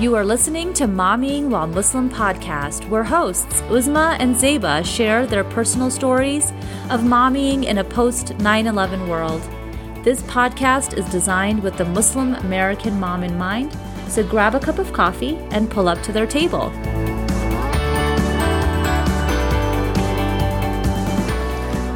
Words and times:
You 0.00 0.14
are 0.14 0.24
listening 0.24 0.74
to 0.74 0.84
Mommying 0.84 1.48
While 1.48 1.66
Muslim 1.66 2.08
podcast, 2.08 2.88
where 2.88 3.02
hosts 3.02 3.62
Uzma 3.62 4.16
and 4.20 4.36
Zeba 4.36 4.86
share 4.86 5.26
their 5.26 5.42
personal 5.42 5.90
stories 5.90 6.52
of 6.88 7.00
mommying 7.00 7.64
in 7.64 7.78
a 7.78 7.84
post 7.84 8.38
9 8.38 8.68
11 8.68 9.08
world. 9.08 9.42
This 10.04 10.22
podcast 10.22 10.96
is 10.96 11.04
designed 11.06 11.64
with 11.64 11.76
the 11.76 11.84
Muslim 11.84 12.34
American 12.34 13.00
mom 13.00 13.24
in 13.24 13.36
mind, 13.36 13.76
so 14.06 14.22
grab 14.22 14.54
a 14.54 14.60
cup 14.60 14.78
of 14.78 14.92
coffee 14.92 15.36
and 15.50 15.68
pull 15.68 15.88
up 15.88 16.00
to 16.04 16.12
their 16.12 16.28
table. 16.28 16.70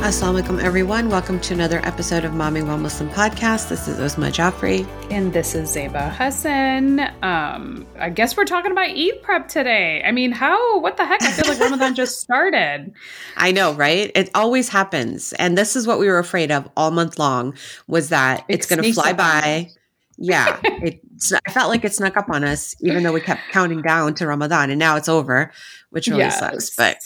Assalamu 0.03 0.43
alaikum, 0.43 0.61
everyone. 0.61 1.11
Welcome 1.11 1.39
to 1.43 1.55
another 1.55 1.79
episode 1.85 2.25
of 2.25 2.35
Mommy 2.35 2.61
While 2.61 2.77
Muslim 2.77 3.09
podcast. 3.11 3.69
This 3.69 3.87
is 3.87 3.99
Uzma 3.99 4.33
Jafri. 4.33 4.85
And 5.13 5.33
this 5.33 5.55
is 5.55 5.77
Zeba 5.77 6.11
Hassan. 6.11 6.99
Um, 7.23 7.87
I 8.01 8.11
guess 8.11 8.37
we're 8.37 8.45
talking 8.45 8.73
about 8.73 8.89
Eid 8.89 9.23
prep 9.23 9.47
today. 9.47 10.03
I 10.05 10.11
mean, 10.11 10.33
how, 10.33 10.81
what 10.81 10.97
the 10.97 11.07
heck? 11.07 11.23
I 11.23 11.31
feel 11.31 11.49
like 11.49 11.61
Ramadan 11.61 11.95
just 11.95 12.19
started. 12.21 12.93
I 13.37 13.53
know, 13.53 13.75
right? 13.75 14.11
It 14.17 14.29
always 14.35 14.69
happens. 14.69 15.35
And 15.35 15.57
this 15.57 15.77
is 15.77 15.87
what 15.87 16.01
we 16.01 16.09
were 16.09 16.19
afraid 16.19 16.51
of 16.51 16.69
all 16.77 16.91
month 16.91 17.17
long 17.17 17.55
was 17.87 18.09
that 18.09 18.45
it 18.49 18.57
it's 18.57 18.67
going 18.67 18.83
to 18.83 18.93
fly 18.93 19.13
by. 19.13 19.71
Yeah. 20.19 20.59
it, 20.65 21.01
I 21.47 21.53
felt 21.53 21.69
like 21.69 21.85
it 21.85 21.95
snuck 21.95 22.17
up 22.17 22.29
on 22.29 22.43
us, 22.43 22.75
even 22.81 23.05
though 23.05 23.13
we 23.13 23.21
kept 23.21 23.43
counting 23.53 23.83
down 23.83 24.17
to 24.17 24.27
Ramadan 24.27 24.71
and 24.71 24.81
now 24.81 24.97
it's 24.97 25.09
over, 25.09 25.53
which 25.91 26.09
really 26.09 26.23
yes. 26.23 26.41
sucks. 26.41 26.75
But 26.75 26.97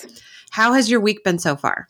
how 0.48 0.72
has 0.72 0.90
your 0.90 1.00
week 1.00 1.22
been 1.24 1.38
so 1.38 1.56
far? 1.56 1.88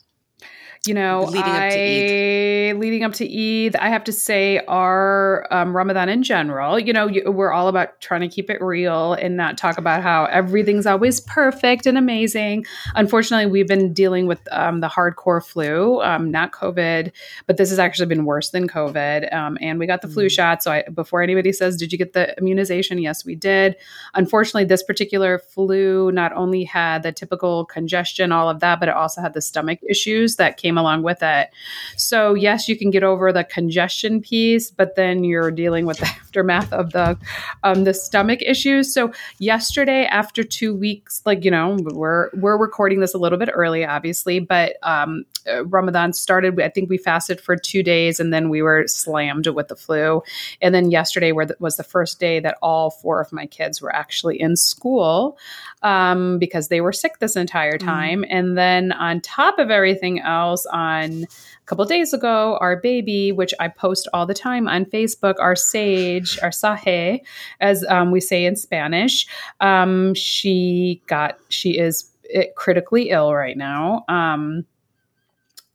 You 0.86 0.94
know, 0.94 1.24
leading 1.24 1.42
I, 1.52 1.66
up 1.66 1.72
to 1.72 1.78
Eid. 1.78 2.76
leading 2.76 3.04
up 3.04 3.12
to 3.14 3.24
Eid, 3.24 3.76
I 3.76 3.88
have 3.88 4.04
to 4.04 4.12
say 4.12 4.58
our 4.66 5.46
um, 5.50 5.76
Ramadan 5.76 6.08
in 6.08 6.22
general, 6.22 6.78
you 6.78 6.92
know, 6.92 7.08
we're 7.26 7.52
all 7.52 7.68
about 7.68 8.00
trying 8.00 8.22
to 8.22 8.28
keep 8.28 8.50
it 8.50 8.60
real 8.60 9.14
and 9.14 9.36
not 9.36 9.58
talk 9.58 9.78
about 9.78 10.02
how 10.02 10.24
everything's 10.26 10.86
always 10.86 11.20
perfect 11.20 11.86
and 11.86 11.96
amazing. 11.96 12.66
Unfortunately, 12.94 13.46
we've 13.46 13.68
been 13.68 13.92
dealing 13.92 14.26
with 14.26 14.40
um, 14.52 14.80
the 14.80 14.88
hardcore 14.88 15.44
flu, 15.44 16.00
um, 16.02 16.30
not 16.30 16.52
COVID, 16.52 17.12
but 17.46 17.56
this 17.56 17.70
has 17.70 17.78
actually 17.78 18.06
been 18.06 18.24
worse 18.24 18.50
than 18.50 18.68
COVID. 18.68 19.32
Um, 19.32 19.58
and 19.60 19.78
we 19.78 19.86
got 19.86 20.02
the 20.02 20.08
mm 20.08 20.16
flu 20.16 20.30
shot. 20.30 20.62
So 20.62 20.72
I, 20.72 20.82
before 20.94 21.20
anybody 21.20 21.52
says, 21.52 21.76
did 21.76 21.92
you 21.92 21.98
get 21.98 22.14
the 22.14 22.34
immunization? 22.38 22.96
Yes, 22.96 23.22
we 23.22 23.34
did. 23.34 23.76
Unfortunately, 24.14 24.64
this 24.64 24.82
particular 24.82 25.38
flu 25.38 26.10
not 26.10 26.32
only 26.32 26.64
had 26.64 27.02
the 27.02 27.12
typical 27.12 27.66
congestion, 27.66 28.32
all 28.32 28.48
of 28.48 28.60
that, 28.60 28.80
but 28.80 28.88
it 28.88 28.94
also 28.94 29.20
had 29.20 29.34
the 29.34 29.42
stomach 29.42 29.78
issues 29.86 30.36
that 30.36 30.56
came 30.56 30.75
came 30.76 30.82
along 30.82 31.02
with 31.02 31.22
it. 31.22 31.50
So, 31.96 32.34
yes, 32.34 32.68
you 32.68 32.76
can 32.76 32.90
get 32.90 33.02
over 33.02 33.32
the 33.32 33.44
congestion 33.44 34.20
piece, 34.20 34.70
but 34.70 34.96
then 34.96 35.24
you're 35.24 35.50
dealing 35.50 35.86
with 35.86 35.98
the 35.98 36.06
aftermath 36.20 36.72
of 36.72 36.92
the 36.92 37.18
um, 37.62 37.84
the 37.84 37.94
stomach 37.94 38.40
issues. 38.42 38.92
So, 38.92 39.12
yesterday, 39.38 40.06
after 40.06 40.42
two 40.42 40.74
weeks, 40.74 41.22
like 41.24 41.44
you 41.44 41.50
know, 41.50 41.76
we're 41.80 42.30
we're 42.34 42.58
recording 42.58 43.00
this 43.00 43.14
a 43.14 43.18
little 43.18 43.38
bit 43.38 43.50
early, 43.52 43.84
obviously, 43.84 44.40
but 44.40 44.76
um, 44.82 45.24
uh, 45.48 45.64
Ramadan 45.64 46.12
started. 46.12 46.60
I 46.60 46.68
think 46.68 46.90
we 46.90 46.98
fasted 46.98 47.40
for 47.40 47.56
two 47.56 47.82
days, 47.82 48.20
and 48.20 48.32
then 48.32 48.48
we 48.48 48.62
were 48.62 48.86
slammed 48.86 49.46
with 49.46 49.68
the 49.68 49.76
flu. 49.76 50.22
And 50.60 50.74
then 50.74 50.90
yesterday 50.90 51.32
was 51.32 51.76
the 51.76 51.84
first 51.84 52.20
day 52.20 52.40
that 52.40 52.58
all 52.62 52.90
four 52.90 53.20
of 53.20 53.32
my 53.32 53.46
kids 53.46 53.80
were 53.80 53.94
actually 53.94 54.40
in 54.40 54.56
school 54.56 55.38
um, 55.82 56.38
because 56.38 56.68
they 56.68 56.80
were 56.80 56.92
sick 56.92 57.18
this 57.18 57.36
entire 57.36 57.78
mm. 57.78 57.84
time. 57.84 58.22
Mm. 58.22 58.26
And 58.30 58.58
then 58.58 58.92
on 58.92 59.20
top 59.20 59.58
of 59.58 59.70
everything 59.70 60.20
else, 60.20 60.55
on 60.64 61.24
a 61.24 61.66
couple 61.66 61.84
days 61.84 62.14
ago, 62.14 62.56
our 62.60 62.76
baby, 62.76 63.32
which 63.32 63.52
I 63.60 63.68
post 63.68 64.08
all 64.14 64.24
the 64.24 64.34
time 64.34 64.68
on 64.68 64.84
Facebook, 64.86 65.34
our 65.40 65.56
sage, 65.56 66.38
our 66.42 66.50
sahe, 66.50 67.20
as 67.60 67.84
um, 67.88 68.10
we 68.10 68.20
say 68.20 68.44
in 68.46 68.56
Spanish, 68.56 69.26
um, 69.60 70.14
she 70.14 71.02
got, 71.06 71.38
she 71.48 71.78
is 71.78 72.10
eh, 72.32 72.46
critically 72.56 73.10
ill 73.10 73.34
right 73.34 73.56
now. 73.56 74.04
Um, 74.08 74.64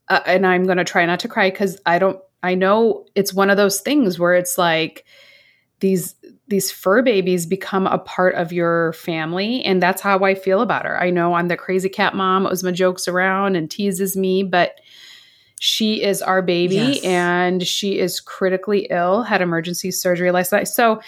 uh, 0.07 0.21
and 0.25 0.47
I'm 0.47 0.65
going 0.65 0.77
to 0.77 0.83
try 0.83 1.05
not 1.05 1.19
to 1.21 1.27
cry 1.27 1.51
because 1.51 1.79
I 1.85 1.99
don't, 1.99 2.19
I 2.43 2.55
know 2.55 3.05
it's 3.13 3.33
one 3.33 3.49
of 3.49 3.57
those 3.57 3.81
things 3.81 4.17
where 4.17 4.33
it's 4.33 4.57
like 4.57 5.05
these 5.81 6.15
these 6.47 6.71
fur 6.71 7.01
babies 7.01 7.45
become 7.45 7.87
a 7.87 7.97
part 7.97 8.35
of 8.35 8.53
your 8.53 8.93
family 8.93 9.63
and 9.65 9.81
that's 9.81 10.01
how 10.01 10.19
i 10.19 10.33
feel 10.33 10.61
about 10.61 10.85
her 10.85 11.01
i 11.01 11.09
know 11.09 11.33
i'm 11.33 11.47
the 11.47 11.57
crazy 11.57 11.89
cat 11.89 12.15
mom 12.15 12.45
uzma 12.45 12.73
jokes 12.73 13.07
around 13.07 13.55
and 13.55 13.69
teases 13.69 14.15
me 14.15 14.43
but 14.43 14.79
she 15.59 16.01
is 16.01 16.21
our 16.21 16.41
baby 16.41 16.75
yes. 16.75 17.03
and 17.03 17.67
she 17.67 17.99
is 17.99 18.19
critically 18.19 18.87
ill 18.89 19.23
had 19.23 19.41
emergency 19.41 19.91
surgery 19.91 20.31
last 20.31 20.51
night 20.51 20.67
so 20.67 21.01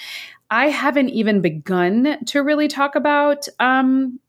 i 0.49 0.67
haven't 0.67 1.09
even 1.09 1.39
begun 1.39 2.17
to 2.25 2.41
really 2.41 2.67
talk 2.67 2.95
about 2.95 3.47
um, 3.59 4.19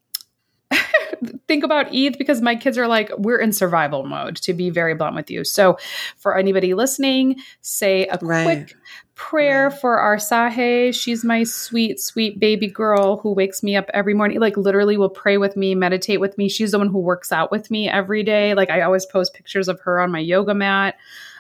think 1.49 1.65
about 1.65 1.95
Eid 1.95 2.19
because 2.19 2.41
my 2.41 2.57
kids 2.57 2.79
are 2.79 2.89
like, 2.89 3.11
we're 3.19 3.39
in 3.39 3.53
survival 3.53 4.05
mode, 4.05 4.37
to 4.37 4.53
be 4.53 4.71
very 4.71 4.95
blunt 4.95 5.15
with 5.15 5.31
you. 5.31 5.45
So, 5.45 5.79
for 6.17 6.37
anybody 6.37 6.75
listening, 6.75 7.37
say 7.61 8.07
a 8.07 8.19
right. 8.23 8.45
quick 8.45 8.77
prayer 9.15 9.69
right. 9.69 9.81
for 9.81 9.99
our 9.99 10.17
Sahe. 10.17 10.95
She's 10.95 11.25
my 11.25 11.45
sweet, 11.45 12.01
sweet 12.01 12.41
baby 12.41 12.67
girl 12.67 13.19
who 13.19 13.33
wakes 13.33 13.63
me 13.63 13.77
up 13.77 13.89
every 13.95 14.15
morning. 14.15 14.41
Like 14.41 14.57
literally 14.57 14.97
will 14.97 15.11
pray 15.11 15.39
with 15.39 15.57
me, 15.57 15.75
meditate 15.75 16.21
with 16.21 16.37
me. 16.37 16.49
She's 16.49 16.73
the 16.73 16.79
one 16.79 16.89
who 16.89 16.99
works 16.99 17.33
out 17.33 17.51
with 17.51 17.71
me 17.71 17.89
every 17.89 18.23
day. 18.23 18.55
Like 18.55 18.71
I 18.71 18.83
always 18.83 19.07
post 19.07 19.35
pictures 19.35 19.69
of 19.69 19.81
her 19.81 20.01
on 20.01 20.11
my 20.11 20.19
yoga 20.19 20.55
mat. 20.55 20.97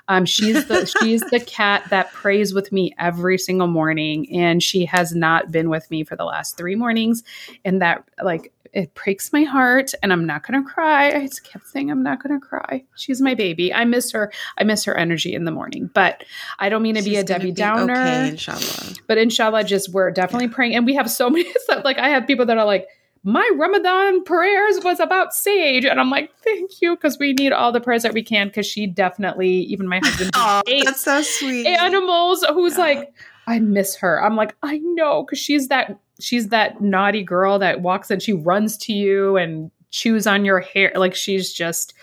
Um, 0.08 0.24
she's 0.24 0.66
the 0.66 0.86
she's 1.00 1.22
the 1.22 1.40
cat 1.40 1.88
that 1.90 2.12
prays 2.12 2.52
with 2.52 2.72
me 2.72 2.94
every 2.98 3.38
single 3.38 3.68
morning, 3.68 4.30
and 4.32 4.62
she 4.62 4.84
has 4.84 5.14
not 5.14 5.50
been 5.50 5.70
with 5.70 5.90
me 5.90 6.04
for 6.04 6.16
the 6.16 6.24
last 6.24 6.56
three 6.56 6.76
mornings. 6.76 7.22
And 7.64 7.80
that 7.80 8.04
like 8.22 8.52
it 8.74 8.92
breaks 8.94 9.32
my 9.32 9.44
heart 9.44 9.92
and 10.02 10.12
I'm 10.12 10.26
not 10.26 10.46
going 10.46 10.62
to 10.62 10.68
cry. 10.68 11.08
I 11.08 11.26
just 11.26 11.44
kept 11.44 11.66
saying 11.68 11.90
I'm 11.90 12.02
not 12.02 12.22
going 12.22 12.38
to 12.38 12.44
cry. 12.44 12.84
She's 12.96 13.20
my 13.20 13.34
baby. 13.34 13.72
I 13.72 13.84
miss 13.84 14.10
her. 14.12 14.32
I 14.58 14.64
miss 14.64 14.84
her 14.84 14.96
energy 14.96 15.32
in 15.32 15.44
the 15.44 15.52
morning. 15.52 15.88
But 15.94 16.24
I 16.58 16.68
don't 16.68 16.82
mean 16.82 16.96
to 16.96 17.00
She's 17.00 17.10
be 17.10 17.16
a 17.16 17.24
Debbie 17.24 17.46
be 17.46 17.52
Downer. 17.52 17.92
Okay, 17.92 18.28
inshallah. 18.30 18.94
But 19.06 19.18
inshallah, 19.18 19.64
just 19.64 19.90
we're 19.90 20.10
definitely 20.10 20.48
yeah. 20.48 20.54
praying. 20.54 20.74
And 20.74 20.86
we 20.86 20.94
have 20.94 21.08
so 21.10 21.30
many 21.30 21.50
stuff. 21.58 21.84
Like 21.84 21.98
I 21.98 22.08
have 22.08 22.26
people 22.26 22.46
that 22.46 22.58
are 22.58 22.66
like, 22.66 22.88
my 23.26 23.48
Ramadan 23.56 24.22
prayers 24.24 24.84
was 24.84 25.00
about 25.00 25.32
Sage. 25.32 25.86
And 25.86 25.98
I'm 25.98 26.10
like, 26.10 26.30
thank 26.42 26.82
you, 26.82 26.94
because 26.94 27.18
we 27.18 27.32
need 27.32 27.52
all 27.52 27.72
the 27.72 27.80
prayers 27.80 28.02
that 28.02 28.12
we 28.12 28.22
can, 28.22 28.48
because 28.48 28.66
she 28.66 28.86
definitely, 28.86 29.50
even 29.50 29.88
my 29.88 30.00
husband, 30.02 30.32
oh, 30.34 30.60
that's 30.84 31.02
so 31.02 31.22
sweet. 31.22 31.66
Animals 31.66 32.44
who's 32.50 32.74
yeah. 32.74 32.84
like, 32.84 33.14
I 33.46 33.60
miss 33.60 33.96
her. 33.96 34.22
I'm 34.22 34.36
like, 34.36 34.54
I 34.62 34.78
know, 34.78 35.22
because 35.22 35.38
she's 35.38 35.68
that 35.68 35.98
she's 36.20 36.48
that 36.48 36.80
naughty 36.80 37.22
girl 37.22 37.58
that 37.58 37.80
walks 37.80 38.10
and 38.10 38.22
she 38.22 38.32
runs 38.32 38.76
to 38.78 38.92
you 38.92 39.36
and 39.36 39.70
chews 39.90 40.26
on 40.26 40.44
your 40.44 40.60
hair. 40.60 40.92
Like 40.96 41.14
she's 41.14 41.52
just 41.52 41.94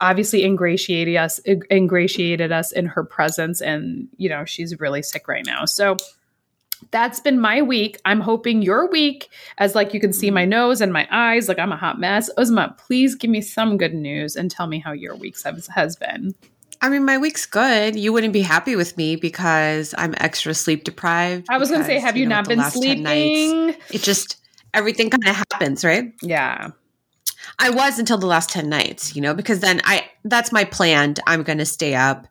obviously 0.00 0.44
ingratiated 0.44 1.16
us 1.16 1.40
ingratiated 1.70 2.52
us 2.52 2.70
in 2.70 2.86
her 2.86 3.02
presence 3.02 3.60
and 3.60 4.06
you 4.16 4.28
know 4.28 4.44
she's 4.44 4.78
really 4.78 5.02
sick 5.02 5.26
right 5.28 5.44
now. 5.44 5.64
So 5.64 5.96
that's 6.92 7.18
been 7.18 7.40
my 7.40 7.60
week. 7.60 8.00
I'm 8.04 8.20
hoping 8.20 8.62
your 8.62 8.88
week 8.88 9.28
as 9.58 9.74
like 9.74 9.92
you 9.92 9.98
can 9.98 10.12
see 10.12 10.30
my 10.30 10.44
nose 10.44 10.80
and 10.80 10.92
my 10.92 11.08
eyes 11.10 11.48
like 11.48 11.58
i'm 11.58 11.72
a 11.72 11.76
hot 11.76 11.98
mess. 11.98 12.30
Uzma 12.38 12.78
please 12.78 13.14
give 13.14 13.30
me 13.30 13.40
some 13.40 13.76
good 13.76 13.94
news 13.94 14.36
and 14.36 14.50
tell 14.50 14.68
me 14.68 14.78
how 14.78 14.92
your 14.92 15.16
week 15.16 15.36
has, 15.42 15.66
has 15.68 15.96
been 15.96 16.34
I 16.80 16.88
mean, 16.88 17.04
my 17.04 17.18
week's 17.18 17.46
good. 17.46 17.96
You 17.96 18.12
wouldn't 18.12 18.32
be 18.32 18.42
happy 18.42 18.76
with 18.76 18.96
me 18.96 19.16
because 19.16 19.94
I'm 19.98 20.14
extra 20.18 20.54
sleep 20.54 20.84
deprived. 20.84 21.46
I 21.50 21.58
was 21.58 21.70
going 21.70 21.80
to 21.80 21.86
say, 21.86 21.98
have 21.98 22.16
you, 22.16 22.26
know, 22.26 22.36
not 22.36 22.48
been 22.48 22.62
sleeping? 22.70 23.02
Nights, 23.02 23.94
it 23.94 24.02
just, 24.02 24.36
everything 24.72 25.10
kind 25.10 25.26
of 25.26 25.34
happens, 25.34 25.84
right? 25.84 26.12
Yeah. 26.22 26.70
I 27.58 27.70
was 27.70 27.98
until 27.98 28.18
the 28.18 28.26
last 28.26 28.50
10 28.50 28.68
nights, 28.68 29.16
you 29.16 29.22
know, 29.22 29.34
because 29.34 29.60
then 29.60 29.80
I, 29.84 30.08
that's 30.24 30.52
my 30.52 30.64
plan. 30.64 31.14
I'm 31.26 31.42
going 31.42 31.58
to 31.58 31.66
stay 31.66 31.94
up. 31.94 32.26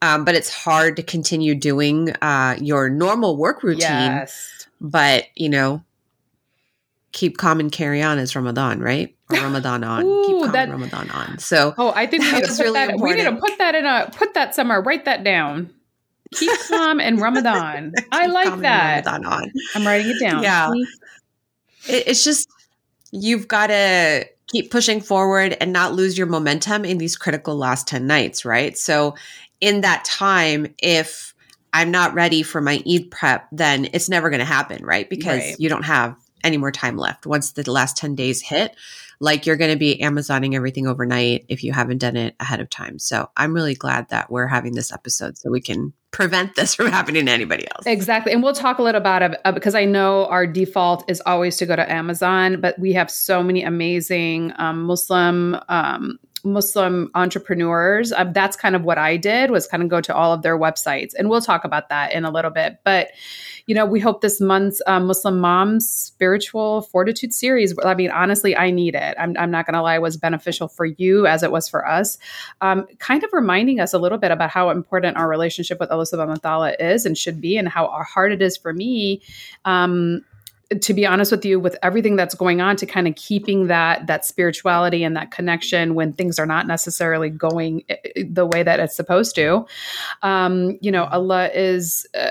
Um, 0.00 0.24
but 0.24 0.34
it's 0.34 0.52
hard 0.52 0.96
to 0.96 1.02
continue 1.04 1.54
doing 1.54 2.10
uh, 2.22 2.56
your 2.60 2.90
normal 2.90 3.36
work 3.36 3.62
routine. 3.62 3.88
Yes. 3.88 4.66
But, 4.80 5.26
you 5.36 5.48
know, 5.48 5.84
keep 7.12 7.38
calm 7.38 7.60
and 7.60 7.70
carry 7.70 8.02
on 8.02 8.18
is 8.18 8.34
Ramadan, 8.34 8.80
right? 8.80 9.14
Or 9.30 9.36
Ramadan 9.36 9.84
on. 9.84 10.04
Ooh, 10.04 10.24
keep 10.26 10.42
calm 10.42 10.52
that, 10.52 10.68
Ramadan 10.70 11.10
on. 11.10 11.38
So 11.38 11.74
Oh, 11.78 11.92
I 11.94 12.06
think 12.06 12.24
we 12.24 12.32
need, 12.32 12.44
to 12.44 12.48
put 12.48 12.58
really 12.58 12.72
that, 12.72 13.00
we 13.00 13.14
need 13.14 13.24
to 13.24 13.36
put 13.36 13.58
that 13.58 13.74
in 13.74 13.86
a 13.86 14.10
put 14.12 14.34
that 14.34 14.54
somewhere. 14.54 14.80
Write 14.80 15.04
that 15.04 15.24
down. 15.24 15.72
Keep 16.34 16.50
calm 16.68 16.98
and 16.98 17.20
Ramadan. 17.20 17.92
I 18.12 18.26
like 18.26 18.60
that. 18.60 19.06
Ramadan 19.06 19.26
on. 19.26 19.52
I'm 19.74 19.86
writing 19.86 20.10
it 20.10 20.20
down. 20.20 20.42
Yeah. 20.42 20.70
It, 21.88 22.08
it's 22.08 22.24
just 22.24 22.48
you've 23.10 23.46
got 23.46 23.66
to 23.66 24.26
keep 24.46 24.70
pushing 24.70 25.00
forward 25.00 25.56
and 25.60 25.72
not 25.72 25.92
lose 25.92 26.16
your 26.16 26.26
momentum 26.26 26.84
in 26.84 26.98
these 26.98 27.16
critical 27.16 27.56
last 27.56 27.86
10 27.86 28.06
nights, 28.06 28.44
right? 28.44 28.76
So 28.76 29.14
in 29.60 29.82
that 29.82 30.04
time, 30.04 30.74
if 30.78 31.34
I'm 31.72 31.90
not 31.90 32.14
ready 32.14 32.42
for 32.42 32.60
my 32.60 32.82
Eid 32.86 33.10
prep, 33.10 33.48
then 33.52 33.88
it's 33.92 34.08
never 34.08 34.30
going 34.30 34.40
to 34.40 34.46
happen, 34.46 34.84
right? 34.84 35.08
Because 35.08 35.40
right. 35.40 35.56
you 35.58 35.68
don't 35.68 35.84
have 35.84 36.16
any 36.44 36.56
more 36.56 36.72
time 36.72 36.96
left 36.96 37.26
once 37.26 37.52
the 37.52 37.70
last 37.70 37.96
10 37.96 38.14
days 38.14 38.42
hit 38.42 38.74
like 39.22 39.46
you're 39.46 39.56
going 39.56 39.70
to 39.70 39.78
be 39.78 40.00
Amazoning 40.02 40.54
everything 40.56 40.88
overnight 40.88 41.44
if 41.48 41.62
you 41.62 41.72
haven't 41.72 41.98
done 41.98 42.16
it 42.16 42.34
ahead 42.40 42.60
of 42.60 42.68
time. 42.68 42.98
So 42.98 43.30
I'm 43.36 43.54
really 43.54 43.76
glad 43.76 44.08
that 44.08 44.32
we're 44.32 44.48
having 44.48 44.74
this 44.74 44.92
episode 44.92 45.38
so 45.38 45.48
we 45.48 45.60
can 45.60 45.92
prevent 46.10 46.56
this 46.56 46.74
from 46.74 46.88
happening 46.88 47.26
to 47.26 47.32
anybody 47.32 47.64
else. 47.70 47.86
Exactly. 47.86 48.32
And 48.32 48.42
we'll 48.42 48.52
talk 48.52 48.80
a 48.80 48.82
little 48.82 49.00
about 49.00 49.22
it 49.22 49.40
uh, 49.44 49.52
because 49.52 49.76
I 49.76 49.84
know 49.84 50.26
our 50.26 50.44
default 50.44 51.08
is 51.08 51.22
always 51.24 51.56
to 51.58 51.66
go 51.66 51.76
to 51.76 51.90
Amazon, 51.90 52.60
but 52.60 52.76
we 52.80 52.94
have 52.94 53.12
so 53.12 53.44
many 53.44 53.62
amazing 53.62 54.52
um, 54.56 54.82
Muslim 54.82 55.56
um, 55.68 56.18
Muslim 56.44 57.10
entrepreneurs. 57.14 58.12
Uh, 58.12 58.24
that's 58.24 58.56
kind 58.56 58.74
of 58.74 58.84
what 58.84 58.98
I 58.98 59.16
did 59.16 59.50
was 59.50 59.66
kind 59.66 59.82
of 59.82 59.88
go 59.88 60.00
to 60.00 60.14
all 60.14 60.32
of 60.32 60.42
their 60.42 60.58
websites, 60.58 61.12
and 61.18 61.28
we'll 61.28 61.40
talk 61.40 61.64
about 61.64 61.88
that 61.88 62.12
in 62.12 62.24
a 62.24 62.30
little 62.30 62.50
bit. 62.50 62.78
But 62.84 63.10
you 63.66 63.74
know, 63.74 63.86
we 63.86 64.00
hope 64.00 64.20
this 64.20 64.40
month's 64.40 64.82
uh, 64.86 64.98
Muslim 64.98 65.38
Moms 65.40 65.88
Spiritual 65.88 66.82
Fortitude 66.82 67.32
series. 67.32 67.74
I 67.84 67.94
mean, 67.94 68.10
honestly, 68.10 68.56
I 68.56 68.70
need 68.70 68.94
it. 68.94 69.16
I'm, 69.18 69.36
I'm 69.38 69.50
not 69.50 69.66
going 69.66 69.74
to 69.74 69.82
lie, 69.82 69.98
was 69.98 70.16
beneficial 70.16 70.68
for 70.68 70.84
you 70.84 71.26
as 71.26 71.42
it 71.42 71.52
was 71.52 71.68
for 71.68 71.86
us. 71.86 72.18
Um, 72.60 72.86
kind 72.98 73.22
of 73.22 73.30
reminding 73.32 73.78
us 73.80 73.92
a 73.92 73.98
little 73.98 74.18
bit 74.18 74.32
about 74.32 74.50
how 74.50 74.70
important 74.70 75.16
our 75.16 75.28
relationship 75.28 75.78
with 75.78 75.90
wa 75.90 76.34
ta'ala 76.34 76.74
is 76.80 77.06
and 77.06 77.16
should 77.16 77.40
be, 77.40 77.56
and 77.56 77.68
how 77.68 77.88
hard 77.88 78.32
it 78.32 78.42
is 78.42 78.56
for 78.56 78.72
me. 78.72 79.22
Um, 79.64 80.24
to 80.80 80.94
be 80.94 81.06
honest 81.06 81.30
with 81.30 81.44
you 81.44 81.58
with 81.60 81.76
everything 81.82 82.16
that's 82.16 82.34
going 82.34 82.60
on 82.60 82.76
to 82.76 82.86
kind 82.86 83.08
of 83.08 83.14
keeping 83.14 83.66
that 83.66 84.06
that 84.06 84.24
spirituality 84.24 85.04
and 85.04 85.16
that 85.16 85.30
connection 85.30 85.94
when 85.94 86.12
things 86.12 86.38
are 86.38 86.46
not 86.46 86.66
necessarily 86.66 87.30
going 87.30 87.84
eh, 87.88 87.96
eh, 88.16 88.24
the 88.28 88.46
way 88.46 88.62
that 88.62 88.80
it's 88.80 88.96
supposed 88.96 89.34
to 89.34 89.66
um 90.22 90.78
you 90.80 90.90
know 90.90 91.04
allah 91.04 91.48
is 91.54 92.06
uh, 92.14 92.30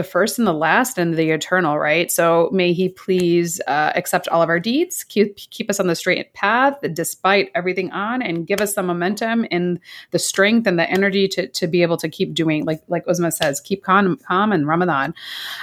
the 0.00 0.04
first 0.04 0.38
and 0.38 0.48
the 0.48 0.54
last 0.54 0.96
and 0.96 1.12
the 1.12 1.30
eternal, 1.30 1.78
right? 1.78 2.10
So 2.10 2.48
may 2.54 2.72
He 2.72 2.88
please 2.88 3.60
uh, 3.66 3.92
accept 3.94 4.28
all 4.28 4.40
of 4.40 4.48
our 4.48 4.58
deeds, 4.58 5.04
keep, 5.04 5.36
keep 5.36 5.68
us 5.68 5.78
on 5.78 5.88
the 5.88 5.94
straight 5.94 6.32
path 6.32 6.78
despite 6.94 7.50
everything 7.54 7.92
on, 7.92 8.22
and 8.22 8.46
give 8.46 8.62
us 8.62 8.72
the 8.72 8.82
momentum 8.82 9.46
and 9.50 9.78
the 10.10 10.18
strength 10.18 10.66
and 10.66 10.78
the 10.78 10.88
energy 10.88 11.28
to, 11.28 11.48
to 11.48 11.66
be 11.66 11.82
able 11.82 11.98
to 11.98 12.08
keep 12.08 12.32
doing, 12.32 12.64
like 12.64 12.80
like 12.88 13.04
Uzma 13.04 13.30
says, 13.30 13.60
keep 13.60 13.84
calm, 13.84 14.16
calm 14.26 14.54
in 14.54 14.64
Ramadan. 14.64 15.12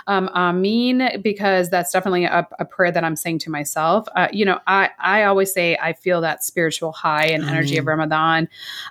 Um, 0.06 0.30
Amin, 0.36 1.20
because 1.24 1.72
that's 1.72 1.92
definitely 1.92 2.26
a, 2.26 2.48
a, 2.60 2.66
prayer 2.66 2.92
that 2.92 3.04
I'm 3.04 3.16
saying 3.16 3.40
to 3.40 3.50
myself. 3.50 4.08
Uh, 4.16 4.28
you 4.32 4.46
know, 4.46 4.60
I, 4.68 4.92
I 5.00 5.24
always 5.24 5.52
say 5.52 5.78
I 5.82 5.94
feel 5.94 6.22
that 6.22 6.44
spiritual 6.44 6.92
high 6.92 7.26
and 7.26 7.44
energy 7.44 7.78
of 7.78 7.88
Ramadan. 7.88 8.48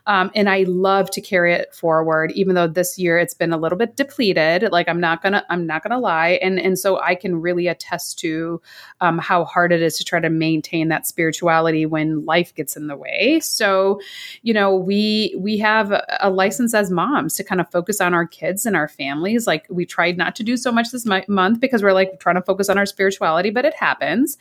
Um, 0.07 0.33
and 0.35 0.51
I 0.51 0.65
love 0.65 1.09
to 1.13 1.21
carry 1.21 1.53
it 1.53 1.73
forward, 1.73 2.33
even 2.33 2.57
though 2.57 2.67
this 2.67 2.99
year 2.99 3.17
it's 3.17 3.35
been 3.35 3.53
a 3.53 3.57
little 3.57 3.79
bit 3.79 3.95
depleted. 3.95 4.73
Like 4.73 4.89
I'm 4.89 5.01
not 5.01 5.23
gonna 5.37 5.47
I'm 5.51 5.67
not 5.67 5.83
gonna 5.83 6.01
lie, 6.01 6.39
and 6.43 6.59
and 6.59 6.79
so 6.79 7.01
I 7.01 7.15
can 7.15 7.41
really 7.41 7.67
attest 7.67 8.19
to 8.21 8.61
um, 9.01 9.19
how 9.19 9.45
hard 9.45 9.73
it 9.73 9.83
is 9.83 9.97
to 9.99 10.05
try 10.05 10.21
to 10.21 10.31
maintain 10.31 10.89
that 10.89 11.07
spirituality 11.07 11.87
when 11.87 12.25
life 12.25 12.55
gets 12.55 12.77
in 12.77 12.87
the 12.87 12.97
way. 12.97 13.41
So, 13.41 14.01
you 14.43 14.55
know, 14.55 14.75
we 14.75 15.35
we 15.39 15.59
have 15.59 15.93
a, 15.93 16.31
license 16.37 16.75
as 16.75 16.91
moms 16.91 17.35
to 17.37 17.45
kind 17.45 17.61
of 17.61 17.71
focus 17.71 18.01
on 18.01 18.13
our 18.13 18.27
kids 18.27 18.67
and 18.67 18.77
our 18.77 18.89
families. 18.89 19.47
Like 19.47 19.67
we 19.71 19.87
tried 19.87 20.19
not 20.19 20.37
to 20.37 20.43
do 20.43 20.57
so 20.57 20.71
much 20.73 20.91
this 20.91 21.07
month 21.29 21.61
because 21.61 21.83
we're 21.83 21.93
like 21.93 22.21
trying 22.21 22.35
to 22.35 22.43
focus 22.43 22.69
on 22.69 22.77
our 22.77 22.85
spirituality, 22.85 23.51
but 23.51 23.65
it 23.65 23.75
happens. 23.75 24.37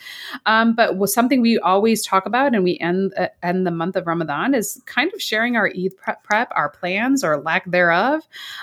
Um, 0.45 0.75
but 0.75 0.97
was 0.97 1.13
something 1.13 1.41
we 1.41 1.59
always 1.59 2.05
talk 2.05 2.25
about, 2.25 2.53
and 2.53 2.63
we 2.63 2.77
end 2.79 3.13
uh, 3.17 3.27
end 3.43 3.65
the 3.65 3.71
month 3.71 3.95
of 3.95 4.07
Ramadan 4.07 4.53
is 4.53 4.81
kind 4.85 5.13
of 5.13 5.21
sharing 5.21 5.55
our 5.55 5.67
Eid 5.67 5.95
prep, 5.97 6.23
prep 6.23 6.51
our 6.55 6.69
plans 6.69 7.23
or 7.23 7.37
lack 7.41 7.65
thereof, 7.65 8.21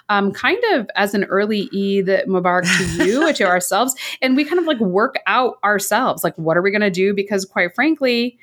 um, 0.08 0.32
kind 0.32 0.62
of 0.72 0.88
as 0.96 1.14
an 1.14 1.24
early 1.24 1.68
Eid 1.74 2.21
Mubarak 2.26 2.64
to 2.78 3.04
you, 3.06 3.32
to 3.32 3.44
ourselves. 3.44 3.94
And 4.20 4.36
we 4.36 4.44
kind 4.44 4.58
of 4.58 4.66
like 4.66 4.80
work 4.80 5.16
out 5.26 5.58
ourselves. 5.64 6.24
Like, 6.24 6.36
what 6.36 6.56
are 6.56 6.62
we 6.62 6.70
going 6.70 6.82
to 6.82 6.90
do? 6.90 7.14
Because 7.14 7.44
quite 7.44 7.74
frankly, 7.74 8.38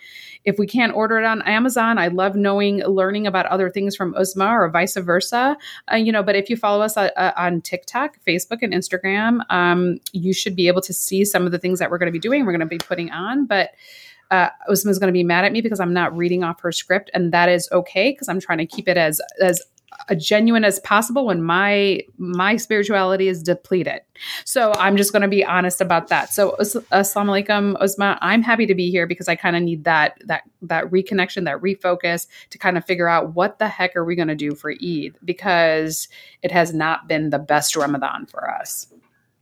if 0.46 0.58
we 0.58 0.68
can't 0.68 0.94
order 0.94 1.20
it 1.20 1.26
on 1.26 1.42
Amazon, 1.42 1.98
I 1.98 2.08
love 2.08 2.36
knowing, 2.36 2.80
learning 2.80 3.28
about 3.28 3.46
other 3.48 3.70
things 3.70 3.96
from 3.96 4.14
Uzma 4.14 4.50
or 4.50 4.70
vice 4.70 4.96
versa. 4.96 5.58
Uh, 5.92 5.98
you 5.98 6.12
know, 6.12 6.24
but 6.24 6.36
if 6.36 6.50
you 6.50 6.56
follow 6.56 6.82
us 6.82 6.96
uh, 6.96 7.10
uh, 7.18 7.34
on 7.36 7.62
TikTok, 7.62 8.18
Facebook, 8.26 8.60
and 8.62 8.74
Instagram, 8.74 9.42
um, 9.50 10.00
you 10.14 10.34
should 10.34 10.56
be 10.56 10.68
able 10.68 10.82
to 10.82 10.94
see 10.94 11.26
some 11.26 11.46
of 11.46 11.52
the 11.52 11.60
things 11.60 11.80
that 11.80 11.92
we're 11.92 11.98
going 11.98 12.08
to 12.08 12.14
be 12.14 12.20
doing. 12.20 12.46
We're 12.46 12.54
going 12.54 12.60
to 12.62 12.66
be 12.66 12.78
putting 12.78 13.12
on, 13.12 13.46
but 13.46 13.72
uh, 14.32 14.50
Uzma's 14.70 15.00
going 15.00 15.08
to 15.08 15.14
be 15.14 15.24
mad 15.24 15.44
at 15.44 15.52
me 15.52 15.62
because 15.62 15.80
I'm 15.80 15.94
not 15.94 16.16
reading 16.16 16.44
off 16.44 16.62
her 16.62 16.72
script, 16.72 17.10
and 17.14 17.34
that 17.34 17.50
is 17.50 17.68
okay 17.72 18.12
because 18.12 18.30
I'm 18.30 18.40
trying 18.40 18.60
to 18.60 18.66
keep 18.66 18.88
it 18.88 18.98
as 18.98 19.20
as 19.42 19.62
a 20.08 20.16
genuine 20.16 20.64
as 20.64 20.80
possible 20.80 21.26
when 21.26 21.44
my 21.44 22.02
my 22.18 22.58
spirituality 22.58 23.28
is 23.28 23.44
depleted. 23.44 24.02
So 24.46 24.74
I'm 24.74 24.98
just 24.98 25.12
going 25.12 25.22
to 25.22 25.28
be 25.28 25.44
honest 25.44 25.82
about 25.82 26.08
that. 26.10 26.34
So 26.34 26.56
assalamu 26.60 27.44
alaikum 27.46 28.18
I'm 28.22 28.42
happy 28.42 28.66
to 28.66 28.76
be 28.76 28.92
here 28.92 29.08
because 29.08 29.28
I 29.28 29.36
kind 29.36 29.56
of 29.56 29.64
need 29.64 29.84
that 29.84 30.18
that 30.26 30.44
that 30.62 30.86
reconnection, 30.86 31.46
that 31.46 31.60
refocus 31.62 32.28
to 32.50 32.58
kind 32.58 32.78
of 32.78 32.86
figure 32.86 33.08
out 33.08 33.36
what 33.36 33.60
the 33.60 33.68
heck 33.68 33.96
are 33.96 34.06
we 34.06 34.16
going 34.16 34.28
to 34.28 34.36
do 34.36 34.56
for 34.56 34.72
Eid 34.72 35.16
because 35.24 36.08
it 36.42 36.52
has 36.52 36.74
not 36.74 37.08
been 37.08 37.30
the 37.30 37.40
best 37.40 37.76
Ramadan 37.76 38.26
for 38.26 38.50
us. 38.50 38.88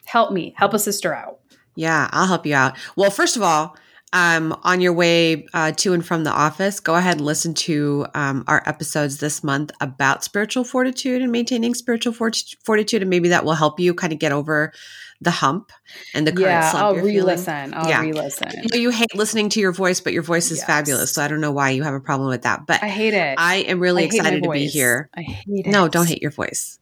Help 0.06 0.32
me, 0.32 0.54
help 0.58 0.74
a 0.74 0.80
sister 0.80 1.14
out. 1.14 1.40
Yeah, 1.76 2.10
I'll 2.12 2.28
help 2.28 2.46
you 2.46 2.56
out. 2.56 2.78
Well, 2.96 3.12
first 3.12 3.36
of 3.36 3.44
all, 3.44 3.78
um, 4.14 4.58
on 4.64 4.80
your 4.80 4.94
way 4.94 5.48
uh, 5.54 5.72
to 5.74 5.94
and 5.94 6.06
from 6.06 6.24
the 6.24 6.32
office, 6.32 6.80
go 6.80 6.96
ahead 6.96 7.18
and 7.18 7.26
listen 7.26 7.54
to 7.54 8.08
um, 8.14 8.44
our 8.48 8.64
episodes 8.66 9.18
this 9.18 9.44
month 9.44 9.72
about 9.82 10.24
spiritual 10.24 10.64
fortitude 10.64 11.22
and 11.22 11.32
maintaining 11.32 11.74
spiritual 11.74 12.14
fort- 12.14 12.56
fortitude, 12.64 13.02
and 13.02 13.10
maybe 13.10 13.30
that 13.30 13.44
will 13.44 13.54
help 13.54 13.80
you 13.80 13.94
kind 13.94 14.14
of 14.14 14.20
get 14.20 14.32
over 14.32 14.72
the 15.20 15.32
hump 15.32 15.72
and 16.14 16.28
the 16.28 16.32
current 16.32 16.48
yeah, 16.48 16.72
slump. 16.72 16.98
I'll 16.98 17.04
re-listen. 17.04 17.74
I'll 17.74 17.90
yeah. 17.90 18.02
re-listen. 18.02 18.52
You, 18.54 18.68
know, 18.72 18.78
you 18.78 18.90
hate 18.92 19.16
listening 19.16 19.50
to 19.50 19.60
your 19.60 19.72
voice, 19.72 20.00
but 20.00 20.14
your 20.14 20.24
voice 20.24 20.52
is 20.52 20.60
yes. 20.60 20.68
fabulous. 20.68 21.12
So 21.12 21.24
I 21.24 21.28
don't 21.28 21.42
know 21.42 21.52
why 21.52 21.72
you 21.72 21.84
have 21.84 21.96
a 21.96 22.00
problem 22.00 22.30
with 22.30 22.44
that. 22.44 22.68
But 22.68 22.84
I 22.84 22.88
hate 22.88 23.14
it. 23.14 23.36
I 23.38 23.58
am 23.58 23.80
really 23.80 24.04
I 24.04 24.06
excited 24.06 24.44
to 24.44 24.50
be 24.50 24.68
here. 24.68 25.10
I 25.16 25.24
hate 25.24 25.66
it. 25.66 25.70
No, 25.70 25.88
don't 25.88 26.08
hate 26.08 26.22
your 26.22 26.32
voice. 26.32 26.80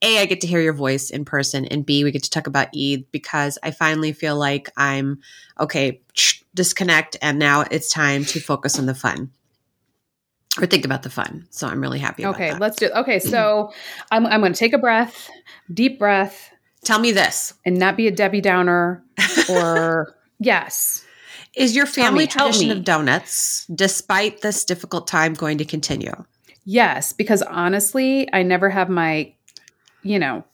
A, 0.00 0.20
I 0.20 0.26
get 0.26 0.42
to 0.42 0.46
hear 0.46 0.60
your 0.60 0.74
voice 0.74 1.10
in 1.10 1.24
person, 1.24 1.64
and 1.64 1.84
B, 1.84 2.04
we 2.04 2.12
get 2.12 2.22
to 2.22 2.30
talk 2.30 2.46
about 2.46 2.68
Eid 2.76 3.10
because 3.10 3.58
I 3.64 3.72
finally 3.72 4.12
feel 4.12 4.36
like 4.36 4.70
I'm 4.76 5.20
okay, 5.58 6.02
disconnect, 6.58 7.16
and 7.22 7.38
now 7.38 7.64
it's 7.70 7.88
time 7.88 8.24
to 8.24 8.40
focus 8.40 8.80
on 8.80 8.86
the 8.86 8.94
fun 8.94 9.30
or 10.60 10.66
think 10.66 10.84
about 10.84 11.04
the 11.04 11.10
fun. 11.10 11.46
So 11.50 11.68
I'm 11.68 11.80
really 11.80 12.00
happy. 12.00 12.26
okay, 12.26 12.50
that. 12.50 12.60
let's 12.60 12.76
do. 12.76 12.88
Okay, 12.88 13.20
so 13.20 13.72
I'm 14.10 14.26
I'm 14.26 14.40
going 14.40 14.52
to 14.52 14.58
take 14.58 14.72
a 14.72 14.78
breath, 14.78 15.30
deep 15.72 16.00
breath. 16.00 16.50
Tell 16.84 16.98
me 16.98 17.12
this, 17.12 17.54
and 17.64 17.78
not 17.78 17.96
be 17.96 18.08
a 18.08 18.10
Debbie 18.10 18.40
Downer, 18.40 19.04
or 19.48 20.16
yes. 20.40 21.04
Is 21.54 21.74
your 21.74 21.86
family 21.86 22.24
me, 22.24 22.26
tradition 22.26 22.70
of 22.72 22.84
donuts, 22.84 23.64
despite 23.66 24.42
this 24.42 24.64
difficult 24.64 25.06
time, 25.06 25.34
going 25.34 25.58
to 25.58 25.64
continue? 25.64 26.12
Yes, 26.64 27.12
because 27.12 27.42
honestly, 27.42 28.28
I 28.32 28.42
never 28.42 28.68
have 28.68 28.88
my 28.88 29.32
you 30.02 30.18
know, 30.18 30.44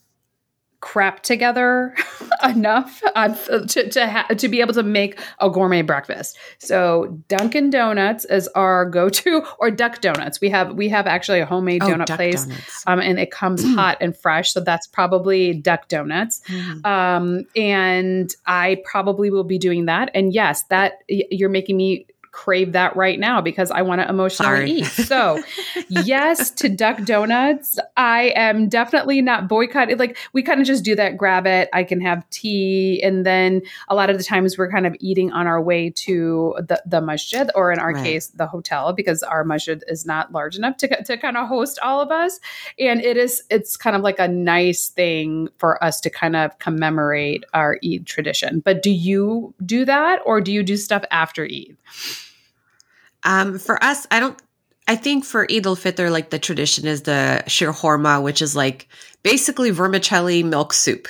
crap 0.84 1.22
together 1.22 1.94
enough 2.44 3.02
uh, 3.14 3.34
to 3.66 3.88
to, 3.88 4.06
ha- 4.06 4.26
to 4.26 4.48
be 4.48 4.60
able 4.60 4.74
to 4.74 4.82
make 4.82 5.18
a 5.40 5.48
gourmet 5.48 5.80
breakfast. 5.80 6.38
So 6.58 7.18
Dunkin' 7.28 7.70
Donuts 7.70 8.26
is 8.26 8.48
our 8.48 8.84
go-to, 8.84 9.42
or 9.58 9.70
Duck 9.70 10.02
Donuts. 10.02 10.42
We 10.42 10.50
have 10.50 10.74
we 10.74 10.90
have 10.90 11.06
actually 11.06 11.40
a 11.40 11.46
homemade 11.46 11.82
oh, 11.82 11.88
donut 11.88 12.14
place, 12.14 12.46
um, 12.86 13.00
and 13.00 13.18
it 13.18 13.30
comes 13.30 13.64
hot 13.74 13.96
and 14.02 14.14
fresh. 14.14 14.52
So 14.52 14.60
that's 14.60 14.86
probably 14.86 15.54
Duck 15.54 15.88
Donuts. 15.88 16.42
Mm. 16.48 16.86
Um, 16.86 17.44
and 17.56 18.30
I 18.46 18.82
probably 18.84 19.30
will 19.30 19.44
be 19.44 19.58
doing 19.58 19.86
that. 19.86 20.10
And 20.14 20.34
yes, 20.34 20.64
that 20.64 20.98
you're 21.08 21.48
making 21.48 21.78
me 21.78 22.06
crave 22.34 22.72
that 22.72 22.94
right 22.96 23.20
now 23.20 23.40
because 23.40 23.70
I 23.70 23.82
want 23.82 24.00
to 24.00 24.08
emotionally 24.08 24.48
Sorry. 24.48 24.70
eat. 24.72 24.84
So, 24.86 25.40
yes 25.88 26.50
to 26.50 26.68
Duck 26.68 27.02
Donuts. 27.04 27.78
I 27.96 28.32
am 28.34 28.68
definitely 28.68 29.22
not 29.22 29.48
boycotting. 29.48 29.96
Like, 29.98 30.18
we 30.32 30.42
kind 30.42 30.60
of 30.60 30.66
just 30.66 30.84
do 30.84 30.96
that, 30.96 31.16
grab 31.16 31.46
it. 31.46 31.68
I 31.72 31.84
can 31.84 32.00
have 32.00 32.28
tea. 32.30 33.00
And 33.04 33.24
then 33.24 33.62
a 33.88 33.94
lot 33.94 34.10
of 34.10 34.18
the 34.18 34.24
times 34.24 34.58
we're 34.58 34.70
kind 34.70 34.84
of 34.84 34.96
eating 34.98 35.30
on 35.32 35.46
our 35.46 35.62
way 35.62 35.90
to 35.90 36.56
the, 36.58 36.82
the 36.84 37.00
masjid, 37.00 37.50
or 37.54 37.70
in 37.70 37.78
our 37.78 37.92
right. 37.92 38.04
case, 38.04 38.26
the 38.26 38.48
hotel, 38.48 38.92
because 38.92 39.22
our 39.22 39.44
masjid 39.44 39.84
is 39.86 40.04
not 40.04 40.32
large 40.32 40.56
enough 40.56 40.76
to, 40.78 41.04
to 41.04 41.16
kind 41.16 41.36
of 41.36 41.46
host 41.46 41.78
all 41.84 42.00
of 42.00 42.10
us. 42.10 42.40
And 42.80 43.00
it 43.00 43.16
is, 43.16 43.44
it's 43.48 43.76
kind 43.76 43.94
of 43.94 44.02
like 44.02 44.18
a 44.18 44.26
nice 44.26 44.88
thing 44.88 45.48
for 45.58 45.82
us 45.82 46.00
to 46.00 46.10
kind 46.10 46.34
of 46.34 46.58
commemorate 46.58 47.44
our 47.54 47.78
Eid 47.84 48.06
tradition. 48.06 48.58
But 48.58 48.82
do 48.82 48.90
you 48.90 49.54
do 49.64 49.84
that 49.84 50.18
or 50.26 50.40
do 50.40 50.52
you 50.52 50.64
do 50.64 50.76
stuff 50.76 51.04
after 51.12 51.44
Eid? 51.44 51.76
Um, 53.24 53.58
for 53.58 53.82
us, 53.82 54.06
I 54.10 54.20
don't. 54.20 54.40
I 54.86 54.96
think 54.96 55.24
for 55.24 55.50
Eid 55.50 55.66
al 55.66 55.76
Fitr, 55.76 56.10
like 56.10 56.30
the 56.30 56.38
tradition 56.38 56.86
is 56.86 57.02
the 57.02 57.42
sheer 57.46 57.72
korma, 57.72 58.22
which 58.22 58.42
is 58.42 58.54
like 58.54 58.86
basically 59.22 59.70
vermicelli 59.70 60.42
milk 60.42 60.72
soup, 60.74 61.08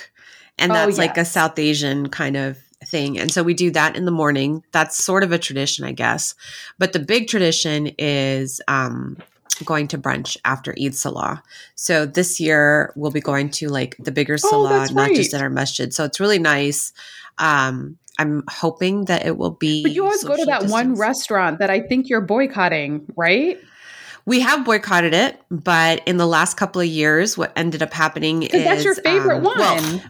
and 0.57 0.71
oh, 0.71 0.75
that's 0.75 0.91
yes. 0.91 0.97
like 0.97 1.17
a 1.17 1.25
South 1.25 1.59
Asian 1.59 2.09
kind 2.09 2.37
of 2.37 2.57
thing. 2.85 3.19
And 3.19 3.31
so 3.31 3.43
we 3.43 3.53
do 3.53 3.71
that 3.71 3.95
in 3.95 4.05
the 4.05 4.11
morning. 4.11 4.63
That's 4.71 5.03
sort 5.03 5.23
of 5.23 5.31
a 5.31 5.39
tradition, 5.39 5.85
I 5.85 5.91
guess. 5.91 6.35
But 6.77 6.93
the 6.93 6.99
big 6.99 7.27
tradition 7.27 7.91
is 7.97 8.61
um, 8.67 9.17
going 9.63 9.87
to 9.89 9.97
brunch 9.97 10.37
after 10.45 10.73
Eid 10.81 10.95
Salah. 10.95 11.43
So 11.75 12.05
this 12.05 12.39
year 12.39 12.93
we'll 12.95 13.11
be 13.11 13.21
going 13.21 13.49
to 13.51 13.69
like 13.69 13.95
the 13.99 14.11
bigger 14.11 14.35
oh, 14.35 14.37
Salah, 14.37 14.87
oh, 14.89 14.93
not 14.93 15.07
right. 15.07 15.15
just 15.15 15.33
in 15.33 15.41
our 15.41 15.49
masjid. 15.49 15.93
So 15.93 16.03
it's 16.03 16.19
really 16.19 16.39
nice. 16.39 16.93
Um, 17.37 17.97
I'm 18.17 18.43
hoping 18.49 19.05
that 19.05 19.25
it 19.25 19.37
will 19.37 19.51
be. 19.51 19.83
But 19.83 19.91
you 19.91 20.03
always 20.03 20.23
go 20.23 20.35
to 20.35 20.45
that 20.45 20.61
distance. 20.61 20.71
one 20.71 20.95
restaurant 20.95 21.59
that 21.59 21.69
I 21.69 21.81
think 21.81 22.09
you're 22.09 22.21
boycotting, 22.21 23.05
right? 23.15 23.59
We 24.25 24.39
have 24.39 24.65
boycotted 24.65 25.13
it, 25.13 25.39
but 25.51 26.01
in 26.07 26.17
the 26.17 26.25
last 26.25 26.57
couple 26.57 26.81
of 26.81 26.87
years, 26.87 27.37
what 27.37 27.53
ended 27.55 27.83
up 27.83 27.93
happening 27.93 28.43
is 28.43 28.51
that's 28.63 28.83
your 28.83 28.95
favorite 28.95 29.37
um, 29.37 29.43
one. 29.43 30.01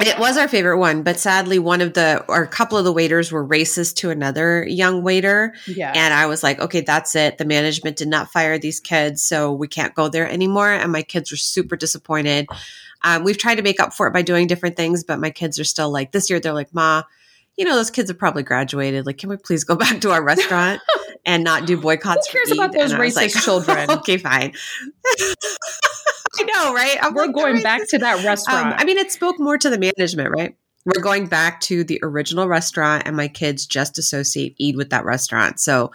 Well, 0.00 0.08
it 0.08 0.18
was 0.18 0.36
our 0.36 0.48
favorite 0.48 0.78
one, 0.78 1.02
but 1.02 1.20
sadly, 1.20 1.58
one 1.58 1.80
of 1.80 1.94
the 1.94 2.24
or 2.28 2.42
a 2.42 2.48
couple 2.48 2.78
of 2.78 2.84
the 2.84 2.92
waiters 2.92 3.30
were 3.30 3.46
racist 3.46 3.96
to 3.96 4.10
another 4.10 4.66
young 4.66 5.02
waiter. 5.02 5.54
Yeah. 5.68 5.92
And 5.94 6.12
I 6.12 6.26
was 6.26 6.42
like, 6.42 6.58
okay, 6.60 6.80
that's 6.80 7.14
it. 7.14 7.38
The 7.38 7.44
management 7.44 7.96
did 7.96 8.08
not 8.08 8.32
fire 8.32 8.58
these 8.58 8.80
kids, 8.80 9.22
so 9.22 9.52
we 9.52 9.68
can't 9.68 9.94
go 9.94 10.08
there 10.08 10.28
anymore. 10.28 10.72
And 10.72 10.90
my 10.90 11.02
kids 11.02 11.30
were 11.30 11.36
super 11.36 11.76
disappointed. 11.76 12.48
Um, 13.04 13.22
we've 13.22 13.38
tried 13.38 13.56
to 13.56 13.62
make 13.62 13.78
up 13.78 13.92
for 13.92 14.06
it 14.06 14.12
by 14.12 14.22
doing 14.22 14.46
different 14.46 14.76
things, 14.76 15.04
but 15.04 15.20
my 15.20 15.30
kids 15.30 15.60
are 15.60 15.64
still 15.64 15.90
like, 15.90 16.10
this 16.12 16.30
year, 16.30 16.40
they're 16.40 16.54
like, 16.54 16.74
Ma, 16.74 17.02
you 17.56 17.64
know, 17.64 17.76
those 17.76 17.90
kids 17.90 18.10
have 18.10 18.18
probably 18.18 18.42
graduated. 18.42 19.06
Like, 19.06 19.18
can 19.18 19.28
we 19.28 19.36
please 19.36 19.62
go 19.64 19.76
back 19.76 20.00
to 20.00 20.10
our 20.10 20.22
restaurant 20.22 20.80
and 21.26 21.44
not 21.44 21.66
do 21.66 21.80
boycotts? 21.80 22.26
Who 22.28 22.38
cares 22.38 22.50
about 22.50 22.72
those 22.72 22.92
racist 22.94 23.16
like, 23.16 23.30
children? 23.30 23.90
okay, 23.98 24.16
fine. 24.16 24.54
I 26.36 26.42
know, 26.42 26.74
right? 26.74 26.96
I'm 27.00 27.14
We're 27.14 27.26
like, 27.26 27.34
going 27.34 27.62
back 27.62 27.82
to 27.90 27.98
that 27.98 28.24
restaurant. 28.24 28.66
Um, 28.68 28.74
I 28.78 28.84
mean, 28.84 28.98
it 28.98 29.12
spoke 29.12 29.38
more 29.38 29.58
to 29.58 29.70
the 29.70 29.78
management, 29.78 30.30
right? 30.30 30.56
We're 30.84 31.02
going 31.02 31.28
back 31.28 31.60
to 31.62 31.84
the 31.84 32.00
original 32.02 32.48
restaurant, 32.48 33.04
and 33.06 33.16
my 33.16 33.28
kids 33.28 33.66
just 33.66 33.98
associate 33.98 34.56
Eid 34.60 34.76
with 34.76 34.90
that 34.90 35.04
restaurant. 35.04 35.60
So 35.60 35.92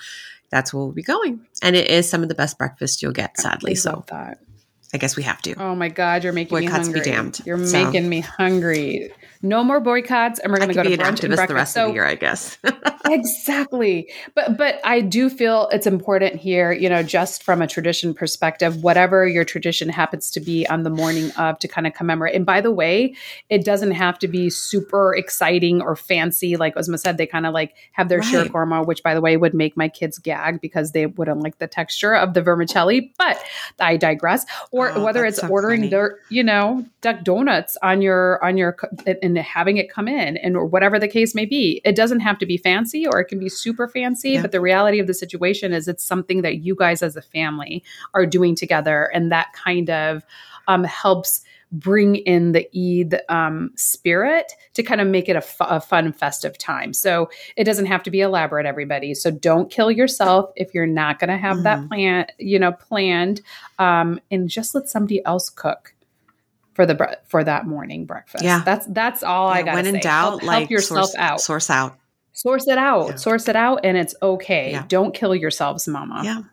that's 0.49 0.73
where 0.73 0.83
we'll 0.83 0.93
be 0.93 1.03
going. 1.03 1.45
And 1.61 1.75
it 1.75 1.89
is 1.89 2.09
some 2.09 2.23
of 2.23 2.29
the 2.29 2.35
best 2.35 2.57
breakfast 2.57 3.01
you'll 3.01 3.11
get, 3.11 3.37
sadly. 3.39 3.75
so 3.75 4.03
that. 4.07 4.39
I 4.93 4.97
guess 4.97 5.15
we 5.15 5.23
have 5.23 5.41
to. 5.43 5.55
Oh 5.55 5.75
my 5.75 5.89
God, 5.89 6.23
you're 6.23 6.33
making 6.33 6.57
Boycotts 6.57 6.87
me 6.87 6.93
hungry. 6.93 7.01
Be 7.01 7.05
damned. 7.05 7.41
You're 7.45 7.65
so. 7.65 7.83
making 7.83 8.09
me 8.09 8.21
hungry 8.21 9.11
no 9.41 9.63
more 9.63 9.79
boycotts, 9.79 10.39
and 10.39 10.51
we're 10.51 10.57
going 10.57 10.69
to 10.69 10.75
go 10.75 10.83
to 10.83 10.89
brunch 10.97 11.23
and 11.23 11.33
breakfast 11.33 11.47
the 11.47 11.55
rest 11.55 11.73
so, 11.73 11.83
of 11.83 11.87
the 11.89 11.93
year, 11.93 12.05
I 12.05 12.15
guess. 12.15 12.57
exactly, 13.05 14.11
but 14.35 14.57
but 14.57 14.81
I 14.83 14.99
do 14.99 15.29
feel 15.29 15.69
it's 15.71 15.87
important 15.87 16.35
here, 16.35 16.73
you 16.73 16.89
know, 16.89 17.03
just 17.03 17.43
from 17.43 17.61
a 17.61 17.67
tradition 17.67 18.13
perspective, 18.13 18.83
whatever 18.83 19.25
your 19.27 19.45
tradition 19.45 19.87
happens 19.87 20.29
to 20.31 20.41
be 20.41 20.67
on 20.67 20.83
the 20.83 20.89
morning 20.89 21.31
of 21.31 21.57
to 21.59 21.67
kind 21.67 21.87
of 21.87 21.93
commemorate. 21.93 22.35
And 22.35 22.45
by 22.45 22.59
the 22.59 22.71
way, 22.71 23.15
it 23.49 23.63
doesn't 23.63 23.91
have 23.91 24.19
to 24.19 24.27
be 24.27 24.49
super 24.49 25.15
exciting 25.15 25.81
or 25.81 25.95
fancy. 25.95 26.57
Like 26.57 26.75
Uzma 26.75 26.99
said, 26.99 27.17
they 27.17 27.27
kind 27.27 27.45
of 27.45 27.53
like 27.53 27.75
have 27.93 28.09
their 28.09 28.19
right. 28.19 28.27
sheer 28.27 28.45
korma, 28.45 28.85
which 28.85 29.03
by 29.03 29.13
the 29.13 29.21
way 29.21 29.37
would 29.37 29.53
make 29.53 29.77
my 29.77 29.87
kids 29.87 30.17
gag 30.19 30.59
because 30.59 30.91
they 30.91 31.05
wouldn't 31.05 31.41
like 31.41 31.59
the 31.59 31.67
texture 31.67 32.13
of 32.13 32.33
the 32.33 32.41
vermicelli. 32.41 33.13
But 33.17 33.41
I 33.79 33.95
digress. 33.95 34.45
Or 34.71 34.91
oh, 34.91 35.03
whether 35.03 35.23
it's 35.23 35.41
ordering 35.43 35.81
funny. 35.81 35.89
their, 35.91 36.19
you 36.29 36.43
know, 36.43 36.85
duck 37.01 37.23
donuts 37.23 37.77
on 37.81 38.01
your 38.01 38.43
on 38.43 38.57
your 38.57 38.73
and 39.29 39.45
having 39.45 39.77
it 39.77 39.89
come 39.89 40.07
in 40.07 40.37
and 40.37 40.55
or 40.55 40.65
whatever 40.65 40.99
the 40.99 41.07
case 41.07 41.35
may 41.35 41.45
be. 41.45 41.81
It 41.85 41.95
doesn't 41.95 42.19
have 42.21 42.37
to 42.39 42.45
be 42.45 42.57
fancy 42.57 43.05
or 43.07 43.19
it 43.19 43.25
can 43.25 43.39
be 43.39 43.49
super 43.49 43.87
fancy, 43.87 44.31
yeah. 44.31 44.41
but 44.41 44.51
the 44.51 44.61
reality 44.61 44.99
of 44.99 45.07
the 45.07 45.13
situation 45.13 45.73
is 45.73 45.87
it's 45.87 46.03
something 46.03 46.41
that 46.41 46.59
you 46.59 46.75
guys 46.75 47.01
as 47.01 47.15
a 47.15 47.21
family 47.21 47.83
are 48.13 48.25
doing 48.25 48.55
together 48.55 49.09
and 49.13 49.31
that 49.31 49.53
kind 49.53 49.89
of 49.89 50.23
um, 50.67 50.83
helps 50.83 51.41
bring 51.71 52.15
in 52.15 52.51
the 52.51 52.67
Eid 52.75 53.21
um, 53.29 53.71
spirit 53.75 54.53
to 54.73 54.81
kind 54.81 55.01
of 55.01 55.07
make 55.07 55.29
it 55.29 55.33
a, 55.33 55.37
f- 55.37 55.57
a 55.59 55.79
fun, 55.79 56.11
festive 56.11 56.57
time. 56.57 56.93
So 56.93 57.29
it 57.55 57.63
doesn't 57.63 57.85
have 57.85 58.01
to 58.03 58.11
be 58.11 58.21
elaborate, 58.21 58.65
everybody. 58.65 59.13
So 59.13 59.29
don't 59.29 59.69
kill 59.69 59.91
yourself 59.91 60.51
if 60.55 60.73
you're 60.73 60.87
not 60.87 61.19
going 61.19 61.29
to 61.29 61.37
have 61.37 61.57
mm-hmm. 61.57 61.63
that 61.63 61.87
plan, 61.87 62.25
you 62.39 62.57
know, 62.57 62.71
planned, 62.71 63.41
um, 63.77 64.19
and 64.31 64.49
just 64.49 64.73
let 64.73 64.89
somebody 64.89 65.23
else 65.25 65.49
cook 65.49 65.93
for 66.79 66.85
the 66.85 66.95
bre- 66.95 67.19
for 67.27 67.43
that 67.43 67.67
morning 67.67 68.05
breakfast. 68.05 68.41
Yeah, 68.41 68.63
that's 68.63 68.85
that's 68.85 69.21
all 69.21 69.49
yeah, 69.49 69.59
I 69.59 69.63
got. 69.63 69.73
When 69.75 69.85
in 69.85 69.95
say. 69.95 69.99
doubt, 69.99 70.29
help, 70.29 70.43
like 70.43 70.59
help 70.59 70.71
yourself 70.71 71.09
source, 71.09 71.15
out. 71.17 71.41
Source 71.41 71.69
out. 71.69 71.97
Source 72.31 72.67
it 72.69 72.77
out. 72.77 73.09
Yeah. 73.09 73.15
Source 73.17 73.49
it 73.49 73.57
out, 73.57 73.81
and 73.83 73.97
it's 73.97 74.15
okay. 74.21 74.71
Yeah. 74.71 74.85
Don't 74.87 75.13
kill 75.13 75.35
yourselves, 75.35 75.85
Mama. 75.89 76.21
Yeah. 76.23 76.43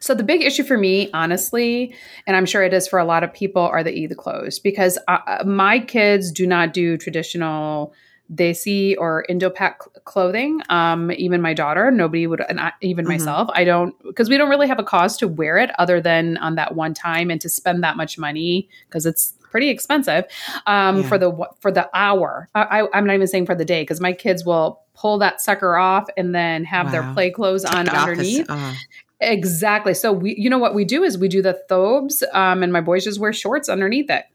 So 0.00 0.14
the 0.14 0.22
big 0.22 0.40
issue 0.40 0.64
for 0.64 0.78
me, 0.78 1.10
honestly, 1.12 1.94
and 2.26 2.34
I'm 2.34 2.46
sure 2.46 2.62
it 2.62 2.72
is 2.72 2.88
for 2.88 2.98
a 2.98 3.04
lot 3.04 3.22
of 3.22 3.30
people, 3.30 3.60
are 3.60 3.84
the 3.84 3.92
e 3.92 4.06
the 4.06 4.14
clothes 4.14 4.58
because 4.58 4.96
uh, 5.06 5.18
uh 5.26 5.44
my 5.44 5.80
kids 5.80 6.32
do 6.32 6.46
not 6.46 6.72
do 6.72 6.96
traditional 6.96 7.92
desi 8.34 8.94
or 8.98 9.24
Indo-Pak 9.28 10.04
clothing. 10.04 10.60
Um, 10.68 11.10
even 11.12 11.40
my 11.40 11.54
daughter, 11.54 11.90
nobody 11.90 12.26
would, 12.26 12.42
and 12.48 12.60
I, 12.60 12.72
even 12.80 13.04
mm-hmm. 13.04 13.12
myself, 13.12 13.48
I 13.54 13.64
don't, 13.64 13.94
because 14.02 14.28
we 14.28 14.36
don't 14.36 14.50
really 14.50 14.68
have 14.68 14.78
a 14.78 14.84
cause 14.84 15.16
to 15.18 15.28
wear 15.28 15.58
it 15.58 15.70
other 15.78 16.00
than 16.00 16.36
on 16.38 16.56
that 16.56 16.74
one 16.74 16.94
time 16.94 17.30
and 17.30 17.40
to 17.40 17.48
spend 17.48 17.82
that 17.82 17.96
much 17.96 18.18
money 18.18 18.68
because 18.86 19.06
it's 19.06 19.34
pretty 19.50 19.70
expensive 19.70 20.24
um, 20.66 20.98
yeah. 20.98 21.08
for 21.08 21.18
the 21.18 21.48
for 21.60 21.72
the 21.72 21.88
hour. 21.94 22.48
I, 22.54 22.80
I, 22.80 22.98
am 22.98 23.06
not 23.06 23.14
even 23.14 23.26
saying 23.26 23.46
for 23.46 23.54
the 23.54 23.64
day 23.64 23.82
because 23.82 24.00
my 24.00 24.12
kids 24.12 24.44
will 24.44 24.82
pull 24.94 25.18
that 25.18 25.40
sucker 25.40 25.76
off 25.76 26.06
and 26.16 26.34
then 26.34 26.64
have 26.64 26.86
wow. 26.86 26.92
their 26.92 27.14
play 27.14 27.30
clothes 27.30 27.64
on 27.64 27.88
underneath. 27.88 28.48
Uh-huh. 28.48 28.74
Exactly. 29.20 29.94
So 29.94 30.12
we, 30.12 30.36
you 30.38 30.48
know, 30.48 30.58
what 30.58 30.74
we 30.74 30.84
do 30.84 31.02
is 31.02 31.18
we 31.18 31.28
do 31.28 31.42
the 31.42 31.54
thobes, 31.68 32.22
um, 32.32 32.62
and 32.62 32.72
my 32.72 32.80
boys 32.80 33.04
just 33.04 33.18
wear 33.18 33.32
shorts 33.32 33.68
underneath 33.68 34.10
it 34.10 34.26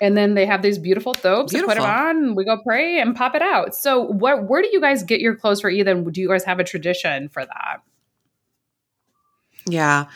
and 0.00 0.16
then 0.16 0.34
they 0.34 0.46
have 0.46 0.62
these 0.62 0.78
beautiful 0.78 1.14
thobes 1.14 1.52
beautiful. 1.52 1.74
put 1.74 1.82
it 1.82 1.88
on. 1.88 2.34
We 2.34 2.44
go 2.44 2.58
pray 2.62 3.00
and 3.00 3.14
pop 3.14 3.34
it 3.34 3.42
out. 3.42 3.74
So 3.74 4.00
what 4.00 4.48
where 4.48 4.62
do 4.62 4.68
you 4.72 4.80
guys 4.80 5.02
get 5.02 5.20
your 5.20 5.36
clothes 5.36 5.60
for 5.60 5.70
either 5.70 5.94
do 5.94 6.20
you 6.20 6.28
guys 6.28 6.44
have 6.44 6.58
a 6.58 6.64
tradition 6.64 7.28
for 7.28 7.44
that 7.44 7.82
yeah. 9.72 10.06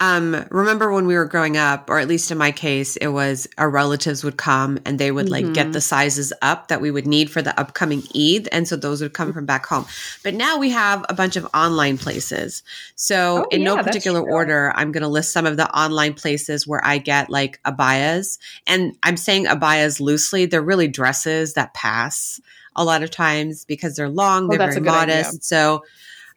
Um, 0.00 0.44
remember 0.50 0.92
when 0.92 1.06
we 1.06 1.14
were 1.14 1.24
growing 1.24 1.56
up, 1.56 1.88
or 1.88 1.98
at 1.98 2.08
least 2.08 2.30
in 2.30 2.36
my 2.36 2.50
case, 2.50 2.96
it 2.96 3.08
was 3.08 3.46
our 3.56 3.70
relatives 3.70 4.24
would 4.24 4.36
come 4.36 4.78
and 4.84 4.98
they 4.98 5.12
would 5.12 5.26
mm-hmm. 5.26 5.46
like 5.46 5.54
get 5.54 5.72
the 5.72 5.78
mm-hmm. 5.78 5.78
sizes 5.78 6.32
up 6.42 6.68
that 6.68 6.80
we 6.80 6.90
would 6.90 7.06
need 7.06 7.30
for 7.30 7.40
the 7.40 7.58
upcoming 7.58 8.02
Eid. 8.14 8.48
And 8.50 8.66
so 8.66 8.76
those 8.76 9.00
would 9.00 9.12
come 9.14 9.32
from 9.32 9.46
back 9.46 9.66
home. 9.66 9.86
But 10.22 10.34
now 10.34 10.58
we 10.58 10.70
have 10.70 11.06
a 11.08 11.14
bunch 11.14 11.36
of 11.36 11.46
online 11.54 11.96
places. 11.96 12.64
So 12.96 13.44
oh, 13.44 13.48
in 13.50 13.62
yeah, 13.62 13.76
no 13.76 13.82
particular 13.82 14.20
order, 14.20 14.72
I'm 14.74 14.90
going 14.90 15.02
to 15.02 15.08
list 15.08 15.32
some 15.32 15.46
of 15.46 15.56
the 15.56 15.70
online 15.70 16.14
places 16.14 16.66
where 16.66 16.84
I 16.84 16.98
get 16.98 17.30
like 17.30 17.62
abayas. 17.62 18.38
And 18.66 18.96
I'm 19.02 19.16
saying 19.16 19.46
abayas 19.46 20.00
loosely. 20.00 20.46
They're 20.46 20.60
really 20.60 20.88
dresses 20.88 21.54
that 21.54 21.72
pass 21.72 22.40
a 22.76 22.84
lot 22.84 23.04
of 23.04 23.10
times 23.10 23.64
because 23.64 23.94
they're 23.94 24.08
long, 24.08 24.46
oh, 24.46 24.48
they're 24.56 24.70
very 24.70 24.80
modest. 24.80 25.28
Idea. 25.28 25.40
So 25.42 25.84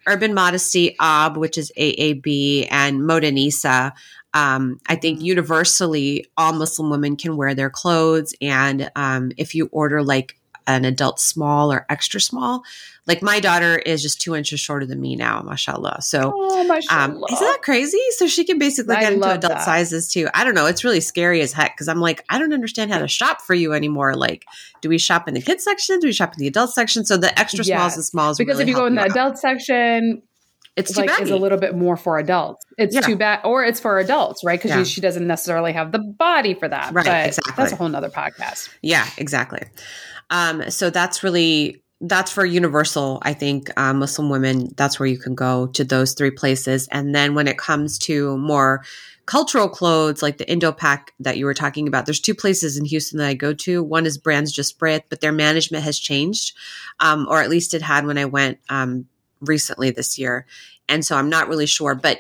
Urban 0.07 0.33
Modesty, 0.33 0.95
AB, 0.99 1.37
which 1.37 1.57
is 1.57 1.71
AAB, 1.77 2.67
and 2.71 3.01
Modanisa. 3.01 3.91
Um, 4.33 4.79
I 4.87 4.95
think 4.95 5.17
mm-hmm. 5.17 5.25
universally, 5.25 6.25
all 6.37 6.53
Muslim 6.53 6.89
women 6.89 7.15
can 7.15 7.37
wear 7.37 7.53
their 7.53 7.69
clothes. 7.69 8.33
And 8.41 8.89
um, 8.95 9.31
if 9.37 9.55
you 9.55 9.69
order 9.71 10.03
like 10.03 10.37
an 10.67 10.85
adult 10.85 11.19
small 11.19 11.71
or 11.71 11.85
extra 11.89 12.19
small. 12.21 12.63
Like 13.07 13.21
my 13.21 13.39
daughter 13.39 13.77
is 13.77 14.01
just 14.01 14.19
two 14.19 14.35
inches 14.35 14.59
shorter 14.59 14.85
than 14.85 14.99
me 14.99 15.15
now, 15.15 15.41
mashallah. 15.41 16.01
So, 16.01 16.33
oh, 16.35 16.63
mashallah. 16.65 17.03
Um, 17.05 17.23
isn't 17.31 17.47
that 17.47 17.61
crazy? 17.61 18.01
So 18.17 18.27
she 18.27 18.43
can 18.43 18.59
basically 18.59 18.97
get 18.97 19.13
into 19.13 19.29
adult 19.29 19.53
that. 19.53 19.63
sizes 19.63 20.09
too. 20.09 20.27
I 20.33 20.43
don't 20.43 20.53
know. 20.53 20.65
It's 20.65 20.83
really 20.83 20.99
scary 20.99 21.39
as 21.39 21.53
heck 21.53 21.73
because 21.73 21.87
I'm 21.87 22.01
like, 22.01 22.25
I 22.29 22.37
don't 22.37 22.53
understand 22.53 22.91
how 22.91 22.99
to 22.99 23.07
shop 23.07 23.41
for 23.41 23.53
you 23.53 23.71
anymore. 23.73 24.15
Like, 24.15 24.45
do 24.81 24.89
we 24.89 24.97
shop 24.97 25.27
in 25.29 25.33
the 25.33 25.41
kids 25.41 25.63
section? 25.63 25.99
Do 25.99 26.07
we 26.07 26.13
shop 26.13 26.33
in 26.33 26.39
the 26.39 26.47
adult 26.47 26.73
section? 26.73 27.05
So 27.05 27.15
the 27.15 27.37
extra 27.39 27.63
yes. 27.63 27.77
smalls 27.77 27.95
and 27.95 28.05
smalls 28.05 28.37
because 28.37 28.59
really 28.59 28.63
if 28.63 28.69
you 28.69 28.75
go 28.75 28.85
in 28.85 28.95
the 28.95 29.01
out. 29.01 29.11
adult 29.11 29.37
section, 29.37 30.21
it's 30.77 30.95
like 30.95 31.09
is 31.21 31.31
a 31.31 31.37
little 31.37 31.57
bit 31.57 31.75
more 31.75 31.97
for 31.97 32.19
adults. 32.19 32.63
It's 32.77 32.93
yeah. 32.93 33.01
too 33.01 33.15
bad, 33.15 33.41
or 33.43 33.63
it's 33.65 33.79
for 33.79 33.97
adults, 33.97 34.43
right? 34.43 34.61
Because 34.61 34.77
yeah. 34.77 34.83
she 34.83 35.01
doesn't 35.01 35.25
necessarily 35.25 35.73
have 35.73 35.91
the 35.91 35.99
body 35.99 36.53
for 36.53 36.67
that. 36.67 36.93
Right, 36.93 37.05
but 37.05 37.27
exactly. 37.27 37.53
That's 37.57 37.71
a 37.71 37.75
whole 37.77 37.89
nother 37.89 38.09
podcast. 38.11 38.69
Yeah, 38.83 39.07
exactly. 39.17 39.63
Um, 40.29 40.69
so 40.69 40.89
that's 40.89 41.23
really 41.23 41.81
that's 42.01 42.31
for 42.31 42.45
universal 42.45 43.19
i 43.23 43.33
think 43.33 43.71
uh, 43.75 43.91
muslim 43.91 44.29
women 44.29 44.69
that's 44.75 44.99
where 44.99 45.07
you 45.07 45.17
can 45.17 45.33
go 45.33 45.67
to 45.67 45.83
those 45.83 46.13
three 46.13 46.29
places. 46.31 46.87
And 46.91 47.15
then 47.15 47.33
when 47.33 47.47
it 47.47 47.57
comes 47.57 47.97
to 47.99 48.37
more 48.37 48.83
cultural 49.25 49.67
clothes 49.67 50.21
like 50.21 50.37
the 50.37 50.49
indo-pak 50.49 51.11
that 51.19 51.37
you 51.37 51.45
were 51.45 51.55
talking 51.55 51.87
about 51.87 52.05
there's 52.05 52.19
two 52.19 52.35
places 52.35 52.77
in 52.77 52.85
houston 52.85 53.17
that 53.17 53.27
i 53.27 53.33
go 53.33 53.53
to. 53.53 53.81
One 53.81 54.05
is 54.05 54.17
brands 54.17 54.51
just 54.51 54.77
brit 54.77 55.05
but 55.09 55.21
their 55.21 55.31
management 55.31 55.83
has 55.83 55.97
changed 55.97 56.53
um, 56.99 57.25
or 57.29 57.41
at 57.41 57.49
least 57.49 57.73
it 57.73 57.81
had 57.81 58.05
when 58.05 58.19
i 58.19 58.25
went 58.25 58.59
um, 58.69 59.07
recently 59.41 59.89
this 59.89 60.19
year. 60.19 60.45
And 60.87 61.03
so 61.03 61.17
i'm 61.17 61.29
not 61.29 61.47
really 61.47 61.65
sure 61.65 61.95
but 61.95 62.19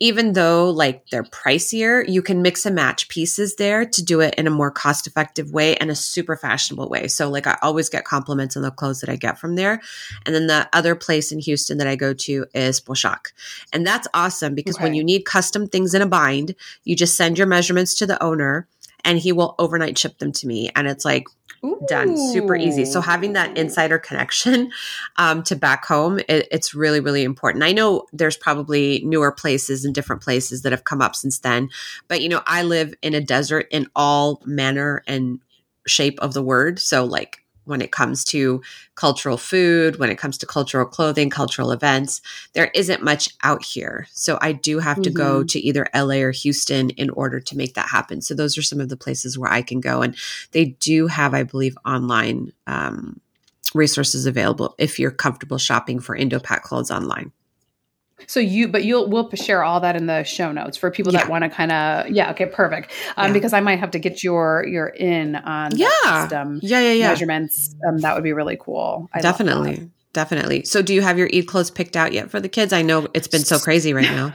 even 0.00 0.32
though 0.32 0.70
like 0.70 1.06
they're 1.10 1.22
pricier, 1.22 2.08
you 2.08 2.22
can 2.22 2.40
mix 2.40 2.64
and 2.64 2.74
match 2.74 3.08
pieces 3.08 3.56
there 3.56 3.84
to 3.84 4.02
do 4.02 4.20
it 4.20 4.34
in 4.36 4.46
a 4.46 4.50
more 4.50 4.70
cost 4.70 5.06
effective 5.06 5.52
way 5.52 5.76
and 5.76 5.90
a 5.90 5.94
super 5.94 6.36
fashionable 6.36 6.88
way. 6.88 7.06
So 7.06 7.28
like 7.28 7.46
I 7.46 7.58
always 7.60 7.90
get 7.90 8.06
compliments 8.06 8.56
on 8.56 8.62
the 8.62 8.70
clothes 8.70 9.00
that 9.00 9.10
I 9.10 9.16
get 9.16 9.38
from 9.38 9.56
there. 9.56 9.80
And 10.24 10.34
then 10.34 10.46
the 10.46 10.68
other 10.72 10.94
place 10.94 11.30
in 11.30 11.38
Houston 11.38 11.76
that 11.78 11.86
I 11.86 11.96
go 11.96 12.14
to 12.14 12.46
is 12.54 12.80
Poshak. 12.80 13.32
And 13.74 13.86
that's 13.86 14.08
awesome 14.14 14.54
because 14.54 14.76
okay. 14.76 14.84
when 14.84 14.94
you 14.94 15.04
need 15.04 15.26
custom 15.26 15.68
things 15.68 15.92
in 15.92 16.00
a 16.00 16.06
bind, 16.06 16.54
you 16.84 16.96
just 16.96 17.16
send 17.16 17.36
your 17.36 17.46
measurements 17.46 17.94
to 17.96 18.06
the 18.06 18.20
owner 18.22 18.66
and 19.04 19.18
he 19.18 19.32
will 19.32 19.54
overnight 19.58 19.98
ship 19.98 20.18
them 20.18 20.32
to 20.32 20.46
me. 20.46 20.70
And 20.74 20.88
it's 20.88 21.04
like 21.04 21.26
Ooh. 21.64 21.80
done 21.86 22.16
super 22.16 22.56
easy. 22.56 22.84
So 22.84 23.00
having 23.00 23.34
that 23.34 23.56
insider 23.56 23.98
connection 23.98 24.70
um, 25.16 25.42
to 25.44 25.56
back 25.56 25.84
home, 25.84 26.18
it, 26.20 26.48
it's 26.50 26.74
really, 26.74 27.00
really 27.00 27.22
important. 27.22 27.64
I 27.64 27.72
know 27.72 28.06
there's 28.12 28.36
probably 28.36 29.02
newer 29.04 29.30
places 29.32 29.84
and 29.84 29.94
different 29.94 30.22
places 30.22 30.62
that 30.62 30.72
have 30.72 30.84
come 30.84 31.02
up 31.02 31.14
since 31.14 31.38
then, 31.40 31.68
but 32.08 32.22
you 32.22 32.28
know, 32.28 32.42
I 32.46 32.62
live 32.62 32.94
in 33.02 33.14
a 33.14 33.20
desert 33.20 33.66
in 33.70 33.88
all 33.94 34.42
manner 34.46 35.02
and 35.06 35.40
shape 35.86 36.18
of 36.20 36.34
the 36.34 36.42
word. 36.42 36.78
So 36.78 37.04
like 37.04 37.39
when 37.64 37.80
it 37.80 37.92
comes 37.92 38.24
to 38.24 38.62
cultural 38.94 39.36
food, 39.36 39.98
when 39.98 40.10
it 40.10 40.18
comes 40.18 40.38
to 40.38 40.46
cultural 40.46 40.86
clothing, 40.86 41.30
cultural 41.30 41.72
events. 41.72 42.20
There 42.54 42.70
isn't 42.74 43.02
much 43.02 43.28
out 43.42 43.64
here. 43.64 44.06
So 44.12 44.38
I 44.40 44.52
do 44.52 44.78
have 44.78 45.02
to 45.02 45.10
mm-hmm. 45.10 45.16
go 45.16 45.44
to 45.44 45.60
either 45.60 45.86
LA 45.94 46.16
or 46.16 46.32
Houston 46.32 46.90
in 46.90 47.10
order 47.10 47.40
to 47.40 47.56
make 47.56 47.74
that 47.74 47.88
happen. 47.88 48.20
So 48.22 48.34
those 48.34 48.58
are 48.58 48.62
some 48.62 48.80
of 48.80 48.88
the 48.88 48.96
places 48.96 49.38
where 49.38 49.52
I 49.52 49.62
can 49.62 49.80
go. 49.80 50.02
And 50.02 50.16
they 50.52 50.76
do 50.80 51.06
have, 51.06 51.34
I 51.34 51.42
believe, 51.42 51.76
online 51.84 52.52
um, 52.66 53.20
resources 53.74 54.26
available 54.26 54.74
if 54.78 54.98
you're 54.98 55.10
comfortable 55.10 55.58
shopping 55.58 56.00
for 56.00 56.16
Indo-Pak 56.16 56.62
clothes 56.62 56.90
online. 56.90 57.32
So 58.26 58.40
you, 58.40 58.68
but 58.68 58.84
you'll 58.84 59.08
we'll 59.08 59.30
share 59.30 59.62
all 59.62 59.80
that 59.80 59.96
in 59.96 60.06
the 60.06 60.24
show 60.24 60.52
notes 60.52 60.76
for 60.76 60.90
people 60.90 61.12
that 61.12 61.28
want 61.28 61.44
to 61.44 61.50
kind 61.50 61.72
of 61.72 62.10
yeah 62.10 62.30
okay 62.32 62.46
perfect. 62.46 62.92
Um, 63.16 63.28
yeah. 63.28 63.32
because 63.32 63.52
I 63.52 63.60
might 63.60 63.78
have 63.78 63.90
to 63.92 63.98
get 63.98 64.22
your 64.22 64.66
your 64.66 64.88
in 64.88 65.36
on 65.36 65.76
yeah. 65.76 65.88
system, 66.22 66.60
yeah 66.62 66.80
yeah 66.80 66.92
yeah. 66.92 67.08
measurements. 67.08 67.74
Um, 67.88 67.98
that 67.98 68.14
would 68.14 68.24
be 68.24 68.32
really 68.32 68.56
cool. 68.60 69.08
I 69.12 69.20
definitely. 69.20 69.90
definitely. 70.12 70.64
So 70.64 70.82
do 70.82 70.94
you 70.94 71.02
have 71.02 71.18
your 71.18 71.28
Eid 71.34 71.46
clothes 71.46 71.70
picked 71.70 71.96
out 71.96 72.12
yet 72.12 72.30
for 72.30 72.40
the 72.40 72.48
kids? 72.48 72.72
I 72.72 72.82
know 72.82 73.08
it's 73.14 73.28
been 73.28 73.44
so 73.44 73.58
crazy 73.58 73.92
right 73.92 74.10
now 74.10 74.34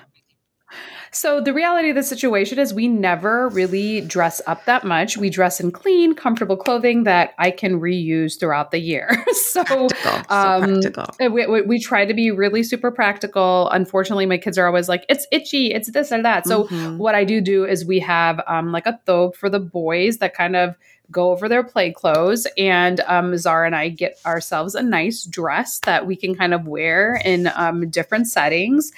so 1.16 1.40
the 1.40 1.54
reality 1.54 1.90
of 1.90 1.96
the 1.96 2.04
situation 2.04 2.60
is 2.60 2.74
we 2.74 2.88
never 2.88 3.48
really 3.50 4.02
dress 4.02 4.42
up 4.48 4.66
that 4.66 4.84
much. 4.84 5.18
We 5.18 5.30
dress 5.30 5.60
in 5.60 5.72
clean, 5.72 6.14
comfortable 6.14 6.58
clothing 6.58 7.04
that 7.04 7.34
I 7.38 7.52
can 7.52 7.80
reuse 7.80 8.40
throughout 8.40 8.72
the 8.72 8.80
year. 8.80 9.24
so, 9.32 9.64
practical. 9.64 10.36
Um, 10.36 10.82
so 10.82 10.92
practical. 10.92 11.32
We, 11.32 11.48
we, 11.48 11.62
we, 11.62 11.80
try 11.80 12.06
to 12.06 12.14
be 12.14 12.32
really 12.32 12.64
super 12.64 12.92
practical. 12.92 13.70
Unfortunately, 13.70 14.26
my 14.26 14.38
kids 14.38 14.58
are 14.58 14.68
always 14.68 14.90
like, 14.90 15.06
it's 15.08 15.26
itchy, 15.32 15.72
it's 15.74 15.92
this 15.92 16.12
or 16.12 16.22
that. 16.22 16.46
So 16.46 16.66
mm-hmm. 16.66 16.98
what 16.98 17.16
I 17.16 17.24
do 17.24 17.40
do 17.40 17.66
is 17.66 17.86
we 17.86 18.00
have 18.00 18.42
um, 18.48 18.72
like 18.72 18.86
a 18.86 19.00
thobe 19.08 19.36
for 19.36 19.50
the 19.50 19.60
boys 19.60 20.18
that 20.18 20.34
kind 20.34 20.56
of– 20.56 20.76
go 21.12 21.32
over 21.32 21.48
their 21.48 21.64
play 21.64 21.92
clothes. 21.92 22.48
And 22.58 23.00
um, 23.02 23.38
Zara 23.38 23.66
and 23.66 23.76
I 23.76 23.90
get 23.90 24.20
ourselves 24.26 24.76
a 24.76 24.82
nice 24.82 25.24
dress 25.24 25.80
that 25.80 26.06
we 26.06 26.16
can 26.16 26.36
kind 26.36 26.54
of 26.54 26.68
wear 26.68 27.20
in 27.24 27.52
um, 27.56 27.90
different 27.90 28.28
settings. 28.28 28.92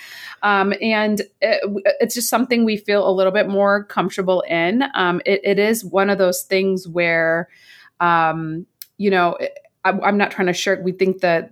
Um, 0.44 0.74
and 0.82 1.22
it, 1.42 1.84
it's 2.00 2.16
just 2.16 2.30
something 2.30 2.64
we 2.64 2.78
feel 2.78 3.08
a 3.08 3.12
little 3.12 3.32
bit 3.32 3.50
more 3.50 3.84
comfortable 3.84 4.42
in. 4.42 4.84
Um, 4.94 5.22
it, 5.26 5.42
it 5.44 5.60
is 5.60 5.84
one 5.84 6.10
of 6.10 6.18
those 6.18 6.44
things 6.44 6.88
where, 6.88 7.50
um, 8.00 8.66
you 8.98 9.10
know, 9.10 9.38
I'm 9.86 10.18
not 10.18 10.32
trying 10.32 10.48
to 10.48 10.54
shirk. 10.54 10.82
We 10.84 10.92
think 10.92 11.22
that 11.22 11.50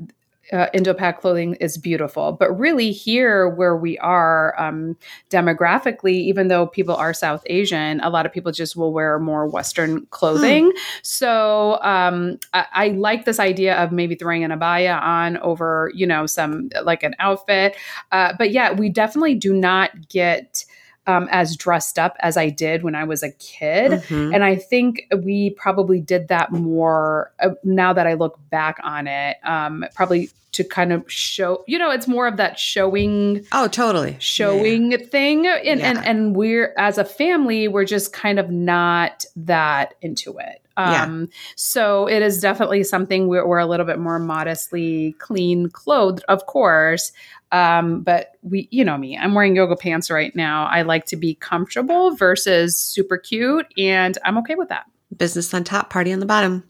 uh, 0.51 0.67
Indo-Pak 0.73 1.21
clothing 1.21 1.55
is 1.55 1.77
beautiful. 1.77 2.31
But 2.31 2.51
really, 2.57 2.91
here 2.91 3.49
where 3.49 3.75
we 3.75 3.97
are 3.99 4.59
um, 4.59 4.95
demographically, 5.29 6.13
even 6.13 6.47
though 6.47 6.67
people 6.67 6.95
are 6.95 7.13
South 7.13 7.43
Asian, 7.47 7.99
a 8.01 8.09
lot 8.09 8.25
of 8.25 8.31
people 8.31 8.51
just 8.51 8.75
will 8.75 8.93
wear 8.93 9.19
more 9.19 9.47
Western 9.47 10.05
clothing. 10.07 10.65
Hmm. 10.65 10.77
So 11.01 11.79
um, 11.81 12.37
I, 12.53 12.65
I, 12.73 12.87
like 12.89 13.25
this 13.25 13.39
idea 13.39 13.75
of 13.75 13.91
maybe 13.91 14.15
throwing 14.15 14.43
an 14.43 14.51
abaya 14.51 15.01
on 15.01 15.37
over, 15.37 15.91
you 15.93 16.05
know, 16.05 16.25
some 16.25 16.69
like 16.83 17.03
an 17.03 17.15
outfit. 17.19 17.75
Uh, 18.11 18.33
but 18.37 18.51
yeah, 18.51 18.71
we 18.71 18.89
definitely 18.89 19.35
do 19.35 19.53
not 19.53 20.09
get 20.09 20.65
um, 21.07 21.27
as 21.31 21.55
dressed 21.55 21.99
up 21.99 22.15
as 22.19 22.37
I 22.37 22.49
did 22.49 22.83
when 22.83 22.95
I 22.95 23.03
was 23.03 23.23
a 23.23 23.31
kid. 23.31 23.91
Mm-hmm. 23.91 24.33
And 24.33 24.43
I 24.43 24.55
think 24.55 25.07
we 25.23 25.51
probably 25.51 25.99
did 25.99 26.27
that 26.29 26.51
more 26.51 27.31
uh, 27.39 27.51
now 27.63 27.93
that 27.93 28.07
I 28.07 28.13
look 28.13 28.39
back 28.49 28.79
on 28.83 29.07
it, 29.07 29.37
um, 29.43 29.85
probably 29.93 30.29
to 30.53 30.63
kind 30.63 30.93
of 30.93 31.11
show, 31.11 31.63
you 31.67 31.77
know, 31.77 31.91
it's 31.91 32.07
more 32.07 32.27
of 32.27 32.37
that 32.37 32.57
showing. 32.57 33.45
Oh, 33.51 33.67
totally. 33.67 34.15
Showing 34.19 34.91
yeah. 34.91 34.97
thing. 34.97 35.45
And, 35.47 35.79
yeah. 35.79 35.89
and, 35.89 36.05
and 36.05 36.35
we're, 36.35 36.73
as 36.77 36.97
a 36.97 37.05
family, 37.05 37.67
we're 37.67 37.85
just 37.85 38.13
kind 38.13 38.39
of 38.39 38.49
not 38.49 39.25
that 39.35 39.95
into 40.01 40.37
it. 40.37 40.61
Um, 40.77 41.21
yeah. 41.21 41.37
So 41.55 42.07
it 42.07 42.21
is 42.21 42.41
definitely 42.41 42.83
something 42.83 43.27
we're, 43.27 43.47
we're, 43.47 43.59
a 43.59 43.65
little 43.65 43.85
bit 43.85 43.99
more 43.99 44.19
modestly 44.19 45.13
clean 45.19 45.69
clothed, 45.69 46.23
of 46.27 46.45
course. 46.45 47.13
Um, 47.51 48.01
but 48.01 48.33
we, 48.41 48.67
you 48.71 48.83
know 48.83 48.97
me, 48.97 49.17
I'm 49.17 49.33
wearing 49.33 49.55
yoga 49.55 49.75
pants 49.75 50.09
right 50.09 50.35
now. 50.35 50.65
I 50.65 50.81
like 50.81 51.05
to 51.07 51.15
be 51.15 51.35
comfortable 51.35 52.15
versus 52.15 52.77
super 52.77 53.17
cute, 53.17 53.65
and 53.77 54.17
I'm 54.25 54.37
okay 54.39 54.55
with 54.55 54.69
that. 54.69 54.85
Business 55.15 55.53
on 55.53 55.63
top, 55.63 55.89
party 55.89 56.11
on 56.11 56.19
the 56.19 56.25
bottom. 56.25 56.63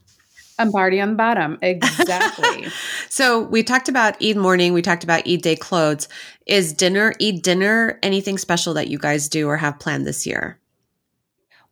And 0.58 0.72
party 0.72 1.02
on 1.02 1.10
the 1.10 1.16
bottom. 1.16 1.58
Exactly. 1.62 2.68
so 3.10 3.42
we 3.42 3.64
talked 3.64 3.90
about 3.90 4.22
Eid 4.24 4.38
morning. 4.38 4.74
We 4.74 4.82
talked 4.82 5.04
about 5.04 5.28
Eid 5.28 5.42
day 5.42 5.56
clothes. 5.56 6.08
Is 6.46 6.72
dinner, 6.74 7.14
Eid 7.22 7.42
dinner, 7.42 8.00
anything 8.04 8.38
special 8.38 8.74
that 8.76 8.88
you 8.88 8.98
guys 8.98 9.28
do 9.28 9.48
or 9.50 9.58
have 9.58 9.80
planned 9.80 10.06
this 10.06 10.26
year? 10.26 10.60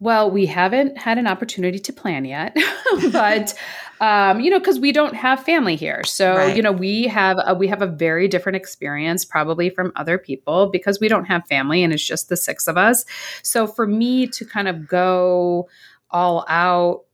Well, 0.04 0.30
we 0.30 0.48
haven't 0.48 0.98
had 0.98 1.18
an 1.18 1.28
opportunity 1.28 1.80
to 1.80 1.94
plan 1.94 2.26
yet, 2.26 2.58
but 3.14 3.54
um, 4.02 4.42
you 4.42 4.52
know, 4.52 4.60
because 4.60 4.78
we 4.78 4.92
don't 4.92 5.16
have 5.16 5.42
family 5.46 5.78
here, 5.78 6.04
so 6.04 6.36
right. 6.36 6.58
you 6.58 6.62
know, 6.62 6.74
we 6.74 7.08
have 7.08 7.38
a, 7.42 7.56
we 7.56 7.70
have 7.70 7.82
a 7.82 7.88
very 7.88 8.28
different 8.28 8.58
experience 8.58 9.24
probably 9.24 9.70
from 9.70 9.94
other 9.96 10.18
people 10.18 10.68
because 10.68 11.00
we 11.00 11.08
don't 11.08 11.24
have 11.24 11.48
family 11.48 11.84
and 11.84 11.94
it's 11.94 12.06
just 12.06 12.28
the 12.28 12.36
six 12.36 12.68
of 12.68 12.76
us. 12.76 13.06
So 13.44 13.66
for 13.66 13.88
me 13.88 14.28
to 14.28 14.44
kind 14.44 14.68
of 14.68 14.90
go 14.90 15.70
all 16.12 16.44
out 16.50 17.06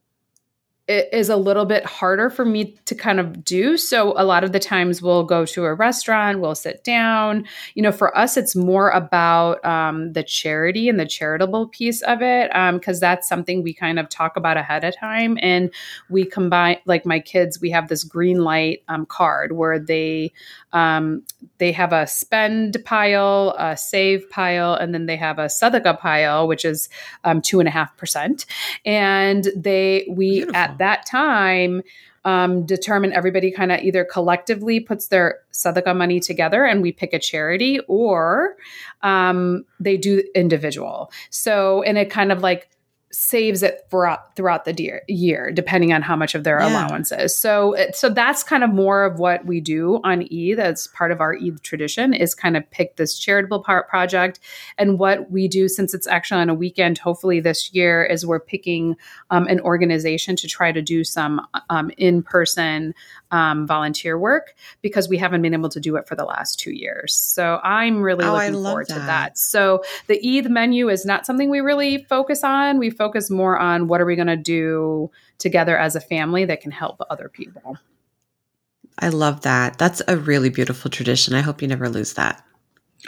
it 0.89 1.07
is 1.13 1.29
a 1.29 1.37
little 1.37 1.65
bit 1.65 1.85
harder 1.85 2.31
for 2.31 2.43
me 2.43 2.75
to 2.85 2.95
kind 2.95 3.19
of 3.19 3.45
do. 3.45 3.77
So 3.77 4.13
a 4.17 4.25
lot 4.25 4.43
of 4.43 4.53
the 4.53 4.59
times 4.59 5.03
we'll 5.03 5.23
go 5.23 5.45
to 5.45 5.65
a 5.65 5.73
restaurant, 5.75 6.39
we'll 6.39 6.55
sit 6.55 6.83
down. 6.83 7.45
You 7.75 7.83
know, 7.83 7.91
for 7.91 8.17
us, 8.17 8.37
it's 8.37 8.55
more 8.55 8.89
about 8.89 9.63
um, 9.63 10.13
the 10.13 10.23
charity 10.23 10.89
and 10.89 10.99
the 10.99 11.05
charitable 11.05 11.67
piece 11.67 12.01
of 12.01 12.23
it 12.23 12.49
because 12.73 12.97
um, 12.97 12.99
that's 12.99 13.29
something 13.29 13.61
we 13.61 13.71
kind 13.71 13.99
of 13.99 14.09
talk 14.09 14.35
about 14.35 14.57
ahead 14.57 14.83
of 14.83 14.97
time. 14.97 15.37
And 15.43 15.69
we 16.09 16.25
combine, 16.25 16.79
like 16.85 17.05
my 17.05 17.19
kids, 17.19 17.61
we 17.61 17.69
have 17.69 17.87
this 17.87 18.03
green 18.03 18.43
light 18.43 18.81
um, 18.87 19.05
card 19.05 19.51
where 19.51 19.77
they 19.77 20.33
um, 20.73 21.23
they 21.59 21.71
have 21.71 21.93
a 21.93 22.07
spend 22.07 22.77
pile, 22.85 23.55
a 23.57 23.77
save 23.77 24.29
pile, 24.29 24.73
and 24.73 24.93
then 24.93 25.05
they 25.05 25.17
have 25.17 25.37
a 25.39 25.45
sadaqah 25.45 25.99
pile, 25.99 26.47
which 26.47 26.65
is 26.65 26.89
um, 27.23 27.41
two 27.41 27.59
and 27.59 27.67
a 27.67 27.71
half 27.71 27.95
percent. 27.97 28.45
And 28.85 29.47
they 29.55 30.07
we 30.09 30.31
Beautiful. 30.31 30.55
at 30.55 30.78
that 30.79 31.05
time 31.05 31.83
um, 32.25 32.65
determine 32.65 33.13
everybody 33.13 33.51
kind 33.51 33.71
of 33.71 33.79
either 33.79 34.03
collectively 34.03 34.79
puts 34.79 35.07
their 35.07 35.39
sadaqah 35.53 35.95
money 35.95 36.19
together 36.19 36.65
and 36.65 36.81
we 36.81 36.91
pick 36.91 37.13
a 37.13 37.19
charity, 37.19 37.79
or 37.87 38.55
um, 39.03 39.63
they 39.79 39.95
do 39.95 40.23
individual. 40.35 41.11
So 41.29 41.81
and 41.83 41.97
it 41.97 42.09
kind 42.09 42.31
of 42.31 42.41
like 42.41 42.69
saves 43.11 43.63
it 43.63 43.87
throughout 43.89 44.35
throughout 44.35 44.65
the 44.65 45.01
year, 45.07 45.51
depending 45.51 45.93
on 45.93 46.01
how 46.01 46.15
much 46.15 46.35
of 46.35 46.43
their 46.43 46.59
yeah. 46.59 46.69
allowance 46.69 47.11
is. 47.11 47.37
So, 47.37 47.75
so 47.93 48.09
that's 48.09 48.43
kind 48.43 48.63
of 48.63 48.71
more 48.71 49.03
of 49.03 49.19
what 49.19 49.45
we 49.45 49.59
do 49.61 49.99
on 50.03 50.21
Eid. 50.31 50.57
That's 50.57 50.87
part 50.87 51.11
of 51.11 51.19
our 51.19 51.35
Eid 51.35 51.61
tradition 51.63 52.13
is 52.13 52.35
kind 52.35 52.55
of 52.55 52.69
pick 52.71 52.97
this 52.97 53.17
charitable 53.17 53.63
part 53.63 53.89
project. 53.89 54.39
And 54.77 54.99
what 54.99 55.31
we 55.31 55.47
do, 55.47 55.67
since 55.67 55.93
it's 55.93 56.07
actually 56.07 56.41
on 56.41 56.49
a 56.49 56.53
weekend, 56.53 56.97
hopefully 56.99 57.39
this 57.39 57.73
year, 57.73 58.03
is 58.03 58.25
we're 58.25 58.39
picking 58.39 58.95
um, 59.31 59.47
an 59.47 59.59
organization 59.61 60.35
to 60.37 60.47
try 60.47 60.71
to 60.71 60.81
do 60.81 61.03
some 61.03 61.45
um, 61.69 61.91
in 61.97 62.21
person 62.21 62.93
um, 63.31 63.67
volunteer 63.67 64.17
work 64.17 64.55
because 64.81 65.09
we 65.09 65.17
haven't 65.17 65.41
been 65.41 65.53
able 65.53 65.69
to 65.69 65.79
do 65.79 65.95
it 65.95 66.07
for 66.07 66.15
the 66.15 66.25
last 66.25 66.59
two 66.59 66.71
years. 66.71 67.13
So 67.13 67.59
I'm 67.63 68.01
really 68.01 68.25
oh, 68.25 68.33
looking 68.33 68.53
forward 68.53 68.87
that. 68.87 68.93
to 68.93 68.99
that. 69.01 69.37
So 69.37 69.83
the 70.07 70.19
Eid 70.25 70.49
menu 70.49 70.89
is 70.89 71.05
not 71.05 71.25
something 71.25 71.49
we 71.49 71.59
really 71.59 72.03
focus 72.03 72.43
on. 72.43 72.77
We 72.77 72.89
focus 72.99 73.31
more 73.31 73.57
on 73.57 73.87
what 73.87 73.99
are 73.99 74.05
we 74.05 74.15
going 74.15 74.27
to 74.27 74.37
do 74.37 75.09
together 75.39 75.75
as 75.75 75.95
a 75.95 76.01
family 76.01 76.45
that 76.45 76.61
can 76.61 76.69
help 76.69 77.01
other 77.09 77.29
people. 77.29 77.77
I 78.99 79.09
love 79.09 79.41
that. 79.41 79.79
That's 79.79 80.01
a 80.07 80.17
really 80.17 80.49
beautiful 80.49 80.91
tradition. 80.91 81.33
I 81.33 81.41
hope 81.41 81.61
you 81.61 81.67
never 81.67 81.89
lose 81.89 82.13
that. 82.13 82.45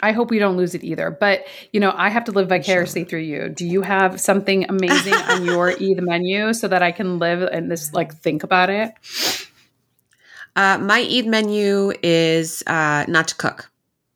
I 0.00 0.12
hope 0.12 0.30
we 0.30 0.38
don't 0.38 0.56
lose 0.56 0.74
it 0.74 0.82
either. 0.82 1.10
But, 1.10 1.46
you 1.72 1.78
know, 1.78 1.92
I 1.94 2.08
have 2.08 2.24
to 2.24 2.32
live 2.32 2.48
vicariously 2.48 3.02
sure. 3.02 3.08
through 3.10 3.20
you. 3.20 3.48
Do 3.50 3.66
you 3.66 3.82
have 3.82 4.18
something 4.18 4.64
amazing 4.68 5.12
on 5.14 5.44
your 5.44 5.70
Eid 5.70 6.02
menu 6.02 6.54
so 6.54 6.66
that 6.68 6.82
I 6.82 6.92
can 6.92 7.18
live 7.18 7.42
and 7.42 7.70
this 7.70 7.92
like 7.92 8.14
think 8.14 8.42
about 8.42 8.70
it? 8.70 8.92
Uh, 10.56 10.78
my 10.78 11.00
Eid 11.00 11.26
menu 11.26 11.92
is 12.02 12.62
uh, 12.66 13.04
not 13.06 13.28
to 13.28 13.34
cook. 13.34 13.70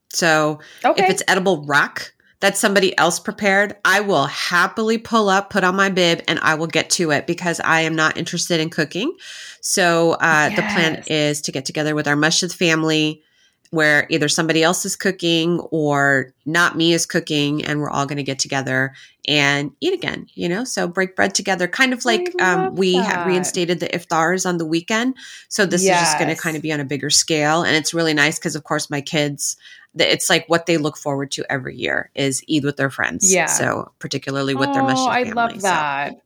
So 0.09 0.61
okay. 0.83 1.05
if 1.05 1.11
it's 1.11 1.23
edible 1.29 1.63
rock 1.67 2.15
that 2.41 2.57
somebody 2.57 2.97
else 2.99 3.19
prepared, 3.19 3.77
I 3.85 4.01
will 4.01 4.27
happily 4.27 4.99
pull 4.99 5.29
up, 5.29 5.51
put 5.51 5.65
on 5.65 5.75
my 5.75 5.89
bib, 5.89 6.23
and 6.29 6.39
I 6.41 6.55
will 6.55 6.67
get 6.67 6.91
to 6.91 7.11
it 7.11 7.27
because 7.27 7.61
I 7.61 7.83
am 7.83 7.95
not 7.95 8.17
interested 8.17 8.61
in 8.61 8.71
cooking. 8.71 9.17
So 9.61 10.13
uh, 10.13 10.51
yes. 10.51 10.57
the 10.57 10.63
plan 10.63 11.05
is 11.07 11.41
to 11.43 11.53
get 11.53 11.65
together 11.65 11.95
with 11.95 12.07
our 12.07 12.17
Masjid 12.17 12.53
family 12.53 13.23
where 13.71 14.07
either 14.11 14.29
somebody 14.29 14.63
else 14.63 14.85
is 14.85 14.97
cooking 14.97 15.61
or 15.71 16.33
not 16.45 16.77
me 16.77 16.93
is 16.93 17.07
cooking 17.07 17.65
and 17.65 17.81
we're 17.81 17.91
all 17.91 18.07
going 18.07 18.17
to 18.17 18.23
get 18.23 18.39
together 18.39 18.95
and 19.27 19.73
eat 19.81 19.93
again 19.93 20.27
you 20.35 20.49
know 20.49 20.65
so 20.65 20.87
break 20.87 21.17
bread 21.17 21.35
together 21.35 21.67
kind 21.67 21.93
of 21.93 22.05
like 22.05 22.41
um, 22.41 22.75
we 22.75 22.95
have 22.95 23.27
reinstated 23.27 23.81
the 23.81 23.89
iftars 23.89 24.47
on 24.47 24.59
the 24.59 24.67
weekend 24.67 25.17
so 25.49 25.67
this 25.67 25.85
yes. 25.85 26.01
is 26.01 26.07
just 26.07 26.19
going 26.19 26.35
to 26.35 26.41
kind 26.41 26.57
of 26.57 26.63
be 26.63 26.73
on 26.73 26.81
a 26.81 26.85
bigger 26.85 27.11
scale 27.11 27.63
and 27.63 27.77
it's 27.77 27.93
really 27.93 28.15
nice 28.15 28.39
because 28.39 28.55
of 28.55 28.65
course 28.65 28.89
my 28.89 29.01
kids 29.01 29.57
it's 29.99 30.29
like 30.29 30.45
what 30.49 30.67
they 30.67 30.77
look 30.77 30.97
forward 30.97 31.31
to 31.31 31.45
every 31.51 31.77
year 31.77 32.11
is 32.15 32.43
eat 32.47 32.65
with 32.65 32.77
their 32.77 32.91
friends 32.91 33.33
yeah 33.33 33.47
so 33.47 33.91
particularly 33.99 34.55
with 34.55 34.69
oh, 34.69 34.75
their 34.75 34.83
masjid 34.83 35.09
i 35.09 35.23
love 35.33 35.61
that 35.63 36.13
so. 36.13 36.21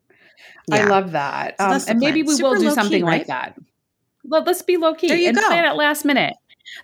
Yeah. 0.68 0.84
I 0.84 0.88
love 0.88 1.12
that. 1.12 1.56
So 1.58 1.64
um, 1.64 1.80
and 1.88 1.98
maybe 1.98 2.22
we 2.22 2.34
Super 2.34 2.50
will 2.50 2.60
do 2.60 2.70
something 2.70 3.00
key, 3.00 3.02
right? 3.02 3.18
like 3.18 3.26
that. 3.26 3.58
Well, 4.24 4.42
let's 4.44 4.62
be 4.62 4.76
low 4.76 4.94
key 4.94 5.26
and 5.26 5.36
go. 5.36 5.46
plan 5.46 5.64
it 5.64 5.74
last 5.76 6.04
minute. 6.04 6.34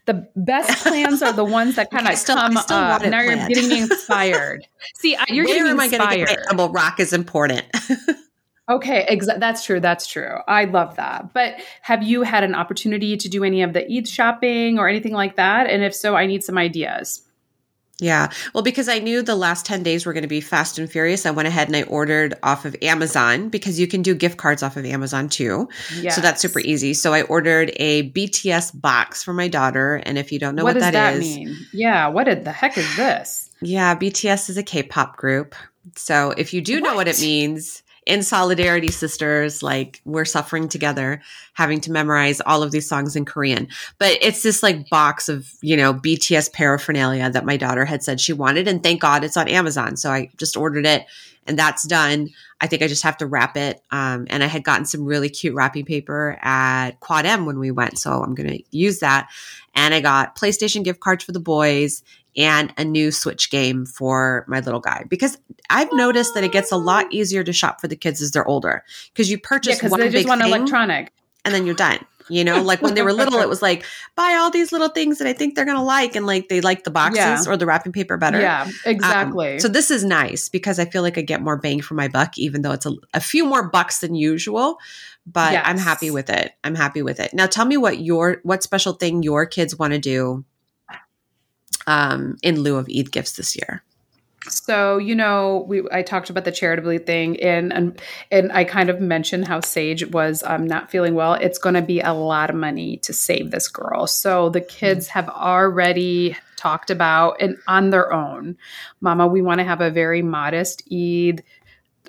The 0.07 0.29
best 0.35 0.83
plans 0.83 1.23
are 1.23 1.33
the 1.33 1.45
ones 1.45 1.77
that 1.77 1.91
kind 1.91 2.09
of 2.09 2.15
okay, 2.15 2.25
come. 2.25 2.57
Uh, 2.57 2.99
now 2.99 3.21
you're 3.21 3.37
getting 3.49 3.69
me 3.69 3.81
inspired. 3.83 4.67
See, 4.95 5.17
you're 5.29 5.45
Where 5.45 5.55
getting 5.65 5.77
me 5.77 5.85
inspired. 5.85 6.29
Get 6.29 6.57
my 6.57 6.67
rock 6.67 6.99
is 6.99 7.13
important. 7.13 7.65
okay, 8.69 9.07
exa- 9.11 9.41
that's 9.41 9.65
true. 9.65 9.81
That's 9.81 10.07
true. 10.07 10.39
I 10.49 10.65
love 10.65 10.97
that. 10.97 11.33
But 11.33 11.57
have 11.83 12.03
you 12.03 12.23
had 12.23 12.45
an 12.45 12.55
opportunity 12.55 13.17
to 13.17 13.29
do 13.29 13.45
any 13.45 13.63
of 13.63 13.73
the 13.73 13.85
Eid 13.91 14.09
shopping 14.09 14.79
or 14.79 14.89
anything 14.89 15.13
like 15.13 15.37
that? 15.37 15.69
And 15.69 15.83
if 15.83 15.95
so, 15.95 16.17
I 16.17 16.27
need 16.27 16.45
some 16.45 16.59
ideas. 16.59 17.23
Yeah. 17.99 18.31
Well, 18.53 18.63
because 18.63 18.89
I 18.91 18.99
knew 18.99 19.23
the 19.23 19.37
last 19.37 19.65
10 19.65 19.83
days 19.83 20.05
were 20.05 20.13
going 20.13 20.23
to 20.23 20.29
be 20.29 20.43
fast 20.43 20.79
and 20.79 20.91
furious, 20.91 21.25
I 21.25 21.31
went 21.31 21.49
ahead 21.49 21.69
and 21.69 21.77
I 21.77 21.83
ordered 21.85 22.35
off 22.43 22.67
of 22.67 22.77
Amazon 22.83 23.49
because 23.49 23.81
you 23.81 23.87
can 23.87 24.03
do 24.03 24.15
gift 24.15 24.37
cards 24.37 24.63
off 24.63 24.77
of 24.77 24.85
Amazon 24.85 25.31
too. 25.31 25.69
Yes. 25.99 26.15
So 26.15 26.21
that's 26.21 26.43
super 26.43 26.61
easy. 26.61 26.93
So 26.93 27.15
I 27.15 27.23
ordered 27.23 27.73
a 27.77 28.11
BTS 28.11 28.79
box 28.79 29.23
for 29.23 29.33
my 29.33 29.49
daughter. 29.49 30.03
And 30.05 30.19
if 30.19 30.31
you 30.31 30.39
don't 30.39 30.55
know 30.55 30.65
what, 30.65 30.75
what 30.75 30.81
that, 30.81 30.93
that 30.93 31.15
is, 31.15 31.21
mean? 31.21 31.57
Yeah. 31.73 32.09
What 32.09 32.27
the 32.27 32.53
heck 32.53 32.77
is 32.77 32.97
this? 32.97 33.51
Yeah. 33.63 33.95
BTS 33.95 34.51
is 34.51 34.59
a 34.59 34.63
K 34.63 34.83
pop 34.83 35.17
group. 35.17 35.55
So 35.95 36.33
if 36.37 36.53
you 36.53 36.61
do 36.61 36.75
what? 36.75 36.91
know 36.91 36.95
what 36.97 37.09
it 37.09 37.19
means, 37.19 37.83
in 38.07 38.23
solidarity, 38.23 38.89
sisters, 38.89 39.63
like 39.63 40.01
we're 40.05 40.25
suffering 40.25 40.69
together, 40.69 41.21
having 41.55 41.81
to 41.83 41.91
memorize 41.91 42.41
all 42.41 42.63
of 42.63 42.71
these 42.71 42.89
songs 42.89 43.17
in 43.17 43.25
Korean. 43.25 43.69
But 43.99 44.19
it's 44.23 44.43
this 44.43 44.63
like 44.63 44.89
box 44.89 45.29
of, 45.29 45.51
you 45.61 45.77
know, 45.77 45.93
BTS 45.93 46.53
paraphernalia 46.53 47.29
that 47.31 47.45
my 47.45 47.57
daughter 47.57 47.85
had 47.85 48.05
said 48.05 48.21
she 48.21 48.33
wanted. 48.33 48.69
And 48.69 48.83
thank 48.83 49.01
God 49.01 49.25
it's 49.25 49.37
on 49.37 49.49
Amazon. 49.49 49.97
So 49.97 50.11
I 50.11 50.31
just 50.37 50.57
ordered 50.57 50.87
it 50.87 51.05
and 51.49 51.59
that's 51.59 51.87
done. 51.87 52.29
I 52.61 52.67
think 52.67 52.83
I 52.83 52.87
just 52.87 53.03
have 53.03 53.17
to 53.19 53.27
wrap 53.27 53.57
it. 53.57 53.83
Um, 53.91 54.27
and 54.31 54.43
I 54.43 54.47
had 54.47 54.65
gotten 54.65 54.87
some 54.87 55.05
really 55.05 55.29
cute 55.29 55.55
wrapping 55.55 55.85
paper 55.85 56.39
at 56.43 56.93
Quad 57.01 57.27
M 57.27 57.45
when 57.45 57.59
we 57.59 57.71
went. 57.71 57.99
So 57.99 58.23
I'm 58.23 58.35
going 58.35 58.49
to 58.49 58.63
use 58.71 59.01
that. 59.01 59.29
And 59.75 59.95
I 59.95 60.01
got 60.01 60.37
PlayStation 60.37 60.85
gift 60.85 61.01
cards 61.01 61.25
for 61.25 61.33
the 61.33 61.41
boys 61.41 62.03
and 62.37 62.73
a 62.77 62.85
new 62.85 63.11
Switch 63.11 63.51
game 63.51 63.87
for 63.87 64.45
my 64.49 64.61
little 64.61 64.81
guy 64.81 65.05
because 65.09 65.39
I've 65.71 65.93
noticed 65.93 66.35
that 66.35 66.45
it 66.45 66.53
gets 66.53 66.71
a 66.73 66.77
lot 66.77 67.13
easier 67.13 67.43
to 67.43 67.53
shop 67.53 67.81
for 67.81 67.89
the 67.89 67.97
kids 67.97 68.21
as 68.21 68.31
they're 68.31 68.47
older 68.47 68.85
because 69.13 69.31
you 69.31 69.39
purchase 69.39 69.83
yeah, 69.83 69.89
one 69.89 70.01
they 70.01 70.11
just 70.11 70.29
want 70.29 70.43
electronic 70.43 71.13
and 71.45 71.55
then 71.55 71.67
you're 71.67 71.75
done. 71.75 71.99
You 72.29 72.43
know, 72.43 72.61
like 72.61 72.83
when 72.83 72.95
they 72.95 73.03
were 73.03 73.13
little, 73.13 73.39
it 73.39 73.49
was 73.49 73.63
like 73.63 73.85
buy 74.17 74.35
all 74.41 74.51
these 74.51 74.73
little 74.73 74.89
things 74.89 75.19
that 75.19 75.29
I 75.29 75.33
think 75.33 75.55
they're 75.55 75.65
gonna 75.65 75.85
like, 75.85 76.17
and 76.17 76.27
like 76.27 76.49
they 76.49 76.61
like 76.61 76.83
the 76.83 76.91
boxes 76.91 77.17
yeah. 77.17 77.45
or 77.47 77.57
the 77.57 77.67
wrapping 77.67 77.93
paper 77.93 78.17
better. 78.17 78.41
Yeah, 78.41 78.63
um, 78.63 78.73
exactly. 78.85 79.53
Um, 79.55 79.61
so 79.61 79.69
this 79.69 79.93
is 79.93 80.03
nice 80.05 80.49
because 80.49 80.81
I 80.81 80.87
feel 80.87 81.03
like 81.03 81.19
I 81.19 81.21
get 81.21 81.41
more 81.41 81.57
bang 81.57 81.81
for 81.81 81.95
my 81.95 82.09
buck, 82.09 82.37
even 82.37 82.63
though 82.63 82.73
it's 82.73 82.85
a, 82.85 82.95
a 83.15 83.21
few 83.21 83.47
more 83.47 83.69
bucks 83.69 84.01
than 84.01 84.17
usual. 84.17 84.79
But 85.25 85.53
yes. 85.53 85.65
I'm 85.67 85.79
happy 85.79 86.11
with 86.11 86.29
it. 86.29 86.53
I'm 86.65 86.75
happy 86.75 87.03
with 87.03 87.21
it. 87.21 87.33
Now, 87.33 87.47
tell 87.47 87.65
me 87.65 87.77
what 87.77 88.01
your 88.01 88.41
what 88.43 88.65
special 88.65 88.95
thing 88.95 89.23
your 89.23 89.47
kids 89.47 89.79
want 89.79 89.93
to 89.93 90.01
do 90.01 90.45
um, 91.87 92.37
in 92.43 92.61
lieu 92.61 92.77
of 92.77 92.89
Eid 92.95 93.13
gifts 93.13 93.33
this 93.33 93.57
year? 93.57 93.83
So 94.49 94.99
you 94.99 95.15
know, 95.15 95.65
we 95.69 95.83
I 95.91 96.03
talked 96.03 96.31
about 96.31 96.45
the 96.45 96.53
charitably 96.53 96.99
thing, 96.99 97.41
and 97.43 97.73
and 97.73 98.01
and 98.31 98.53
I 98.53 98.65
kind 98.65 98.91
of 98.91 99.01
mentioned 99.01 99.49
how 99.49 99.61
Sage 99.61 100.07
was 100.07 100.43
um, 100.45 100.67
not 100.67 100.91
feeling 100.91 101.15
well. 101.15 101.35
It's 101.35 101.59
going 101.59 101.75
to 101.75 101.83
be 101.83 102.01
a 102.01 102.13
lot 102.13 102.51
of 102.51 102.57
money 102.57 102.99
to 102.99 103.13
save 103.13 103.51
this 103.51 103.69
girl. 103.69 104.07
So 104.07 104.49
the 104.49 104.61
kids 104.61 105.09
have 105.09 105.29
already 105.29 106.37
talked 106.57 106.91
about 106.91 107.37
and 107.41 107.57
on 107.69 107.91
their 107.91 108.13
own, 108.13 108.57
Mama, 109.01 109.27
we 109.27 109.43
want 109.43 109.59
to 109.59 109.65
have 109.65 109.81
a 109.81 109.91
very 109.91 110.23
modest 110.23 110.83
Eid. 110.91 111.43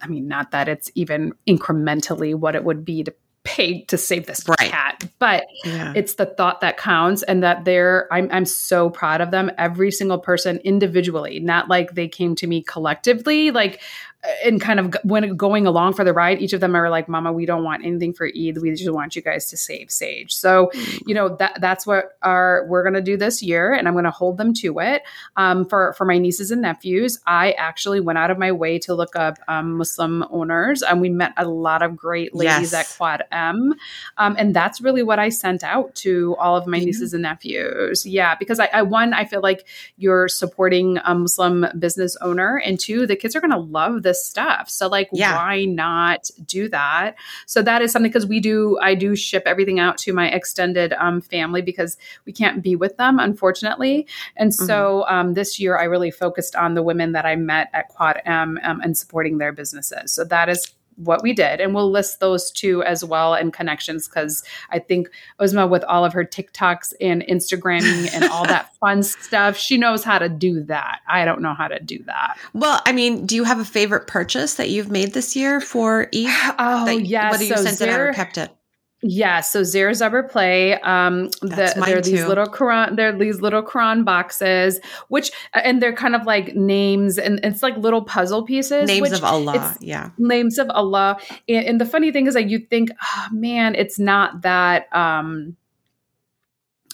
I 0.01 0.07
mean, 0.07 0.27
not 0.27 0.51
that 0.51 0.67
it's 0.67 0.91
even 0.95 1.33
incrementally 1.47 2.33
what 2.35 2.55
it 2.55 2.63
would 2.63 2.85
be 2.85 3.03
to 3.03 3.13
paid 3.47 3.87
to 3.87 3.97
save 3.97 4.25
this 4.25 4.47
right. 4.47 4.57
cat 4.59 5.09
but 5.19 5.45
yeah. 5.63 5.93
it's 5.95 6.15
the 6.15 6.25
thought 6.25 6.59
that 6.59 6.77
counts 6.77 7.23
and 7.23 7.41
that 7.41 7.63
they're 7.63 8.11
I'm, 8.11 8.27
I'm 8.29 8.45
so 8.45 8.89
proud 8.89 9.21
of 9.21 9.31
them 9.31 9.49
every 9.57 9.89
single 9.89 10.19
person 10.19 10.57
individually 10.65 11.39
not 11.39 11.69
like 11.69 11.95
they 11.95 12.09
came 12.09 12.35
to 12.35 12.47
me 12.47 12.61
collectively 12.61 13.51
like 13.51 13.81
and 14.43 14.59
kind 14.61 14.79
of 14.79 14.95
when 15.03 15.35
going 15.35 15.67
along 15.67 15.93
for 15.93 16.03
the 16.03 16.13
ride, 16.13 16.41
each 16.41 16.53
of 16.53 16.61
them 16.61 16.75
are 16.75 16.89
like, 16.89 17.07
"Mama, 17.07 17.31
we 17.31 17.45
don't 17.45 17.63
want 17.63 17.85
anything 17.85 18.13
for 18.13 18.27
Eid. 18.27 18.57
We 18.59 18.73
just 18.73 18.91
want 18.91 19.15
you 19.15 19.21
guys 19.21 19.49
to 19.49 19.57
save 19.57 19.91
Sage." 19.91 20.33
So, 20.33 20.71
you 21.05 21.13
know 21.13 21.35
that 21.37 21.59
that's 21.61 21.85
what 21.87 22.17
our 22.21 22.65
we're 22.67 22.83
going 22.83 22.93
to 22.93 23.01
do 23.01 23.17
this 23.17 23.41
year, 23.41 23.73
and 23.73 23.87
I'm 23.87 23.93
going 23.93 24.05
to 24.05 24.11
hold 24.11 24.37
them 24.37 24.53
to 24.55 24.79
it. 24.79 25.03
Um, 25.35 25.67
for 25.67 25.93
for 25.93 26.05
my 26.05 26.17
nieces 26.17 26.51
and 26.51 26.61
nephews, 26.61 27.19
I 27.25 27.51
actually 27.53 27.99
went 27.99 28.17
out 28.17 28.31
of 28.31 28.37
my 28.37 28.51
way 28.51 28.79
to 28.79 28.93
look 28.93 29.15
up 29.15 29.37
um, 29.47 29.77
Muslim 29.77 30.25
owners, 30.29 30.81
and 30.81 31.01
we 31.01 31.09
met 31.09 31.33
a 31.37 31.47
lot 31.47 31.81
of 31.81 31.95
great 31.95 32.35
ladies 32.35 32.71
yes. 32.71 32.73
at 32.73 32.97
Quad 32.97 33.23
M, 33.31 33.73
um, 34.17 34.35
and 34.37 34.55
that's 34.55 34.81
really 34.81 35.03
what 35.03 35.19
I 35.19 35.29
sent 35.29 35.63
out 35.63 35.95
to 35.95 36.35
all 36.37 36.55
of 36.55 36.67
my 36.67 36.77
mm-hmm. 36.77 36.87
nieces 36.87 37.13
and 37.13 37.23
nephews. 37.23 38.05
Yeah, 38.05 38.35
because 38.35 38.59
I, 38.59 38.69
I 38.73 38.81
one 38.81 39.13
I 39.13 39.25
feel 39.25 39.41
like 39.41 39.67
you're 39.97 40.27
supporting 40.27 40.97
a 41.05 41.15
Muslim 41.15 41.65
business 41.77 42.17
owner, 42.21 42.57
and 42.57 42.79
two, 42.79 43.07
the 43.07 43.15
kids 43.15 43.35
are 43.35 43.41
going 43.41 43.51
to 43.51 43.57
love 43.57 44.03
this 44.03 44.16
stuff. 44.23 44.69
So 44.69 44.87
like 44.87 45.09
yeah. 45.11 45.35
why 45.35 45.65
not 45.65 46.29
do 46.45 46.69
that? 46.69 47.15
So 47.45 47.61
that 47.61 47.81
is 47.81 47.91
something 47.91 48.09
because 48.11 48.25
we 48.25 48.39
do 48.39 48.77
I 48.81 48.95
do 48.95 49.15
ship 49.15 49.43
everything 49.45 49.79
out 49.79 49.97
to 49.99 50.13
my 50.13 50.29
extended 50.29 50.93
um, 50.93 51.21
family 51.21 51.61
because 51.61 51.97
we 52.25 52.33
can't 52.33 52.61
be 52.61 52.75
with 52.75 52.97
them 52.97 53.19
unfortunately. 53.19 54.07
And 54.35 54.53
so 54.53 55.03
mm-hmm. 55.07 55.15
um, 55.15 55.33
this 55.33 55.59
year 55.59 55.77
I 55.77 55.83
really 55.83 56.11
focused 56.11 56.55
on 56.55 56.73
the 56.73 56.83
women 56.83 57.11
that 57.13 57.25
I 57.25 57.35
met 57.35 57.69
at 57.73 57.89
Quad 57.89 58.21
M 58.25 58.59
um, 58.63 58.81
and 58.81 58.97
supporting 58.97 59.37
their 59.37 59.51
businesses. 59.51 60.11
So 60.11 60.23
that 60.25 60.49
is 60.49 60.73
what 60.97 61.23
we 61.23 61.33
did. 61.33 61.61
And 61.61 61.73
we'll 61.73 61.89
list 61.89 62.19
those 62.19 62.51
two 62.51 62.83
as 62.83 63.03
well 63.03 63.33
and 63.33 63.53
connections 63.53 64.07
because 64.07 64.43
I 64.69 64.79
think 64.79 65.09
Uzma, 65.39 65.69
with 65.69 65.83
all 65.85 66.03
of 66.03 66.13
her 66.13 66.25
TikToks 66.25 66.93
and 66.99 67.23
Instagramming 67.23 68.13
and 68.13 68.25
all 68.25 68.45
that 68.45 68.75
fun 68.79 69.03
stuff, 69.03 69.57
she 69.57 69.77
knows 69.77 70.03
how 70.03 70.19
to 70.19 70.29
do 70.29 70.63
that. 70.63 70.99
I 71.07 71.25
don't 71.25 71.41
know 71.41 71.53
how 71.53 71.67
to 71.67 71.79
do 71.79 72.03
that. 72.03 72.37
Well, 72.53 72.81
I 72.85 72.91
mean, 72.91 73.25
do 73.25 73.35
you 73.35 73.43
have 73.43 73.59
a 73.59 73.65
favorite 73.65 74.07
purchase 74.07 74.55
that 74.55 74.69
you've 74.69 74.91
made 74.91 75.13
this 75.13 75.35
year 75.35 75.61
for 75.61 76.09
Eid? 76.13 76.27
Oh, 76.59 76.85
that, 76.85 77.01
yes. 77.01 77.31
Whether 77.31 77.43
you 77.43 77.55
so 77.55 77.63
sent 77.63 77.79
there, 77.79 77.89
it 77.89 77.93
out 77.93 78.09
or 78.09 78.13
kept 78.13 78.37
it? 78.37 78.56
Yeah, 79.09 79.39
so 79.39 79.63
Zare 79.63 79.93
Zebra 79.93 80.27
Play. 80.27 80.79
Um, 80.81 81.29
the, 81.41 81.81
they're 81.85 82.01
these 82.01 82.25
little 82.25 82.45
Quran. 82.45 82.97
They're 82.97 83.17
these 83.17 83.39
little 83.39 83.63
Quran 83.63 84.03
boxes, 84.03 84.81
which 85.07 85.31
and 85.53 85.81
they're 85.81 85.95
kind 85.95 86.13
of 86.13 86.25
like 86.25 86.55
names, 86.55 87.17
and 87.17 87.39
it's 87.41 87.63
like 87.63 87.77
little 87.77 88.01
puzzle 88.01 88.43
pieces. 88.43 88.85
Names 88.87 89.13
of 89.13 89.23
Allah, 89.23 89.77
yeah. 89.79 90.09
Names 90.17 90.57
of 90.57 90.69
Allah, 90.71 91.17
and, 91.47 91.65
and, 91.65 91.81
the 91.81 91.85
funny 91.85 92.11
thing 92.11 92.27
is 92.27 92.33
that 92.33 92.49
you 92.49 92.59
think, 92.59 92.89
oh, 93.01 93.27
man, 93.31 93.75
it's 93.75 93.97
not 93.97 94.41
that. 94.41 94.93
Um, 94.93 95.55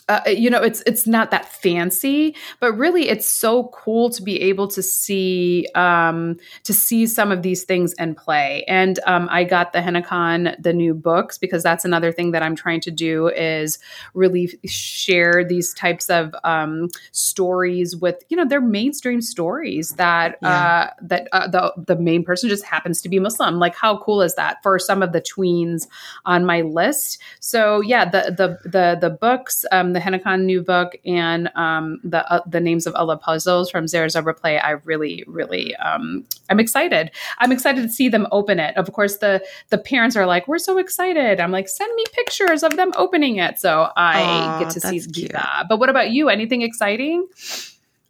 uh, 0.09 0.21
you 0.27 0.49
know 0.49 0.61
it's 0.61 0.83
it's 0.85 1.07
not 1.07 1.31
that 1.31 1.45
fancy 1.45 2.35
but 2.59 2.73
really 2.73 3.07
it's 3.07 3.27
so 3.27 3.69
cool 3.73 4.09
to 4.09 4.21
be 4.21 4.41
able 4.41 4.67
to 4.67 4.83
see 4.83 5.67
um, 5.75 6.37
to 6.63 6.73
see 6.73 7.07
some 7.07 7.31
of 7.31 7.41
these 7.41 7.63
things 7.63 7.93
in 7.93 8.13
play. 8.15 8.63
And 8.67 8.99
um, 9.05 9.27
i 9.31 9.43
got 9.43 9.73
the 9.73 9.81
Hena 9.81 10.01
Khan 10.01 10.55
the 10.59 10.73
new 10.73 10.93
books 10.93 11.37
because 11.37 11.63
that's 11.63 11.85
another 11.85 12.11
thing 12.11 12.31
that 12.31 12.43
i'm 12.43 12.55
trying 12.55 12.81
to 12.81 12.91
do 12.91 13.29
is 13.29 13.79
really 14.13 14.59
share 14.65 15.43
these 15.43 15.73
types 15.73 16.09
of 16.09 16.35
um, 16.43 16.89
stories 17.11 17.95
with 17.95 18.23
you 18.29 18.37
know 18.37 18.45
they're 18.45 18.61
mainstream 18.61 19.21
stories 19.21 19.91
that 19.91 20.37
yeah. 20.41 20.49
uh, 20.49 20.93
that 21.01 21.27
uh, 21.31 21.47
the 21.47 21.73
the 21.87 21.95
main 21.95 22.23
person 22.23 22.49
just 22.49 22.65
happens 22.65 23.01
to 23.01 23.09
be 23.09 23.19
muslim. 23.19 23.59
Like 23.59 23.75
how 23.75 23.97
cool 23.99 24.21
is 24.21 24.35
that 24.35 24.61
for 24.63 24.77
some 24.79 25.01
of 25.01 25.13
the 25.13 25.21
tweens 25.21 25.87
on 26.25 26.45
my 26.45 26.61
list? 26.61 27.19
So 27.39 27.81
yeah 27.81 28.05
the 28.05 28.33
the 28.37 28.69
the 28.69 28.97
the 28.99 29.09
books 29.09 29.65
um, 29.71 29.92
the 29.93 29.99
Hena 29.99 30.19
Khan 30.19 30.45
new 30.45 30.61
book 30.61 30.95
and 31.05 31.49
um, 31.55 31.99
the 32.03 32.29
uh, 32.31 32.41
the 32.45 32.59
names 32.59 32.85
of 32.85 32.95
Allah 32.95 33.17
puzzles 33.17 33.69
from 33.69 33.87
Zara 33.87 34.09
Zebra 34.09 34.33
Play, 34.33 34.59
I 34.59 34.71
really, 34.71 35.23
really, 35.27 35.75
um, 35.77 36.25
I'm 36.49 36.59
excited. 36.59 37.11
I'm 37.39 37.51
excited 37.51 37.81
to 37.81 37.89
see 37.89 38.09
them 38.09 38.27
open 38.31 38.59
it. 38.59 38.75
Of 38.77 38.91
course, 38.93 39.17
the 39.17 39.43
the 39.69 39.77
parents 39.77 40.15
are 40.15 40.25
like, 40.25 40.47
"We're 40.47 40.59
so 40.59 40.77
excited!" 40.77 41.39
I'm 41.39 41.51
like, 41.51 41.69
"Send 41.69 41.93
me 41.95 42.03
pictures 42.13 42.63
of 42.63 42.75
them 42.75 42.91
opening 42.95 43.37
it," 43.37 43.59
so 43.59 43.89
I 43.95 44.21
Aww, 44.21 44.59
get 44.59 44.69
to 44.71 44.81
see 44.81 45.27
that. 45.27 45.65
But 45.69 45.79
what 45.79 45.89
about 45.89 46.11
you? 46.11 46.29
Anything 46.29 46.61
exciting? 46.61 47.27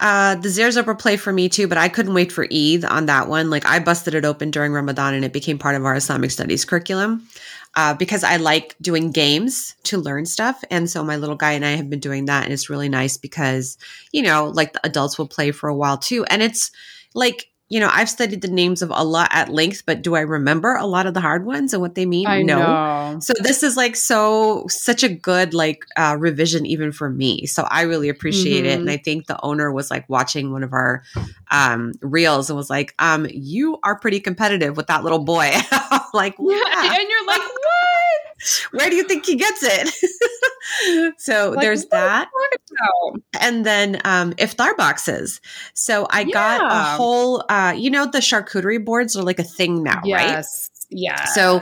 Uh, 0.03 0.35
the 0.35 0.49
Zare 0.49 0.69
Zebra 0.69 0.97
play 0.97 1.15
for 1.15 1.31
me 1.31 1.47
too, 1.47 1.65
but 1.69 1.77
I 1.77 1.87
couldn't 1.87 2.13
wait 2.13 2.29
for 2.29 2.45
Eid 2.51 2.83
on 2.83 3.05
that 3.05 3.29
one. 3.29 3.49
Like 3.49 3.65
I 3.65 3.79
busted 3.79 4.13
it 4.13 4.25
open 4.25 4.51
during 4.51 4.73
Ramadan 4.73 5.13
and 5.13 5.23
it 5.23 5.31
became 5.31 5.57
part 5.57 5.75
of 5.75 5.85
our 5.85 5.95
Islamic 5.95 6.29
studies 6.29 6.65
curriculum 6.65 7.25
uh, 7.75 7.93
because 7.93 8.21
I 8.21 8.35
like 8.35 8.75
doing 8.81 9.13
games 9.13 9.75
to 9.83 9.97
learn 9.97 10.25
stuff. 10.25 10.61
And 10.69 10.89
so 10.89 11.05
my 11.05 11.15
little 11.15 11.37
guy 11.37 11.53
and 11.53 11.65
I 11.65 11.77
have 11.77 11.89
been 11.89 12.01
doing 12.01 12.25
that. 12.25 12.43
And 12.43 12.51
it's 12.51 12.69
really 12.69 12.89
nice 12.89 13.15
because, 13.15 13.77
you 14.11 14.23
know, 14.23 14.49
like 14.49 14.73
the 14.73 14.85
adults 14.85 15.17
will 15.17 15.27
play 15.29 15.51
for 15.51 15.69
a 15.69 15.75
while 15.75 15.97
too. 15.97 16.25
And 16.25 16.43
it's 16.43 16.69
like, 17.13 17.47
you 17.73 17.79
know, 17.79 17.89
I've 17.91 18.07
studied 18.07 18.43
the 18.43 18.49
names 18.49 18.83
of 18.83 18.91
Allah 18.91 19.27
at 19.31 19.49
length, 19.49 19.81
but 19.87 20.03
do 20.03 20.13
I 20.13 20.19
remember 20.19 20.75
a 20.75 20.85
lot 20.85 21.07
of 21.07 21.15
the 21.15 21.21
hard 21.21 21.43
ones 21.43 21.73
and 21.73 21.81
what 21.81 21.95
they 21.95 22.05
mean? 22.05 22.27
I 22.27 22.43
no. 22.43 22.59
Know. 22.59 23.19
So 23.19 23.33
this 23.39 23.63
is 23.63 23.75
like 23.75 23.95
so 23.95 24.67
such 24.69 25.01
a 25.01 25.09
good 25.09 25.55
like 25.55 25.83
uh, 25.97 26.15
revision 26.19 26.67
even 26.67 26.91
for 26.91 27.09
me. 27.09 27.47
So 27.47 27.63
I 27.63 27.81
really 27.81 28.09
appreciate 28.09 28.57
mm-hmm. 28.59 28.65
it, 28.67 28.73
and 28.73 28.81
mm-hmm. 28.81 28.91
I 28.91 28.97
think 28.97 29.25
the 29.25 29.43
owner 29.43 29.71
was 29.71 29.89
like 29.89 30.07
watching 30.07 30.51
one 30.51 30.61
of 30.61 30.71
our 30.71 31.01
um, 31.49 31.93
reels 32.01 32.51
and 32.51 32.57
was 32.57 32.69
like, 32.69 32.93
um, 32.99 33.25
"You 33.31 33.79
are 33.81 33.97
pretty 33.97 34.19
competitive 34.19 34.77
with 34.77 34.85
that 34.85 35.03
little 35.03 35.23
boy." 35.23 35.51
like, 36.13 36.35
yeah, 36.37 36.95
and 36.99 37.09
you're 37.09 37.25
like, 37.25 37.41
"What? 37.41 37.92
Where 38.71 38.89
do 38.89 38.95
you 38.95 39.03
think 39.03 39.25
he 39.25 39.35
gets 39.35 39.61
it?" 39.61 41.13
so 41.19 41.51
like, 41.51 41.61
there's 41.61 41.85
that, 41.87 42.29
and 43.39 43.65
then 43.65 44.01
um, 44.05 44.33
iftar 44.33 44.75
boxes. 44.77 45.41
So 45.73 46.07
I 46.09 46.21
yeah. 46.21 46.33
got 46.33 46.71
a 46.71 46.97
whole, 46.97 47.43
uh, 47.49 47.73
you 47.75 47.89
know, 47.89 48.05
the 48.05 48.19
charcuterie 48.19 48.83
boards 48.83 49.15
are 49.15 49.23
like 49.23 49.39
a 49.39 49.43
thing 49.43 49.83
now, 49.83 49.97
right? 49.97 50.05
yes. 50.05 50.69
right? 50.69 50.69
Yeah. 50.95 51.25
So 51.25 51.59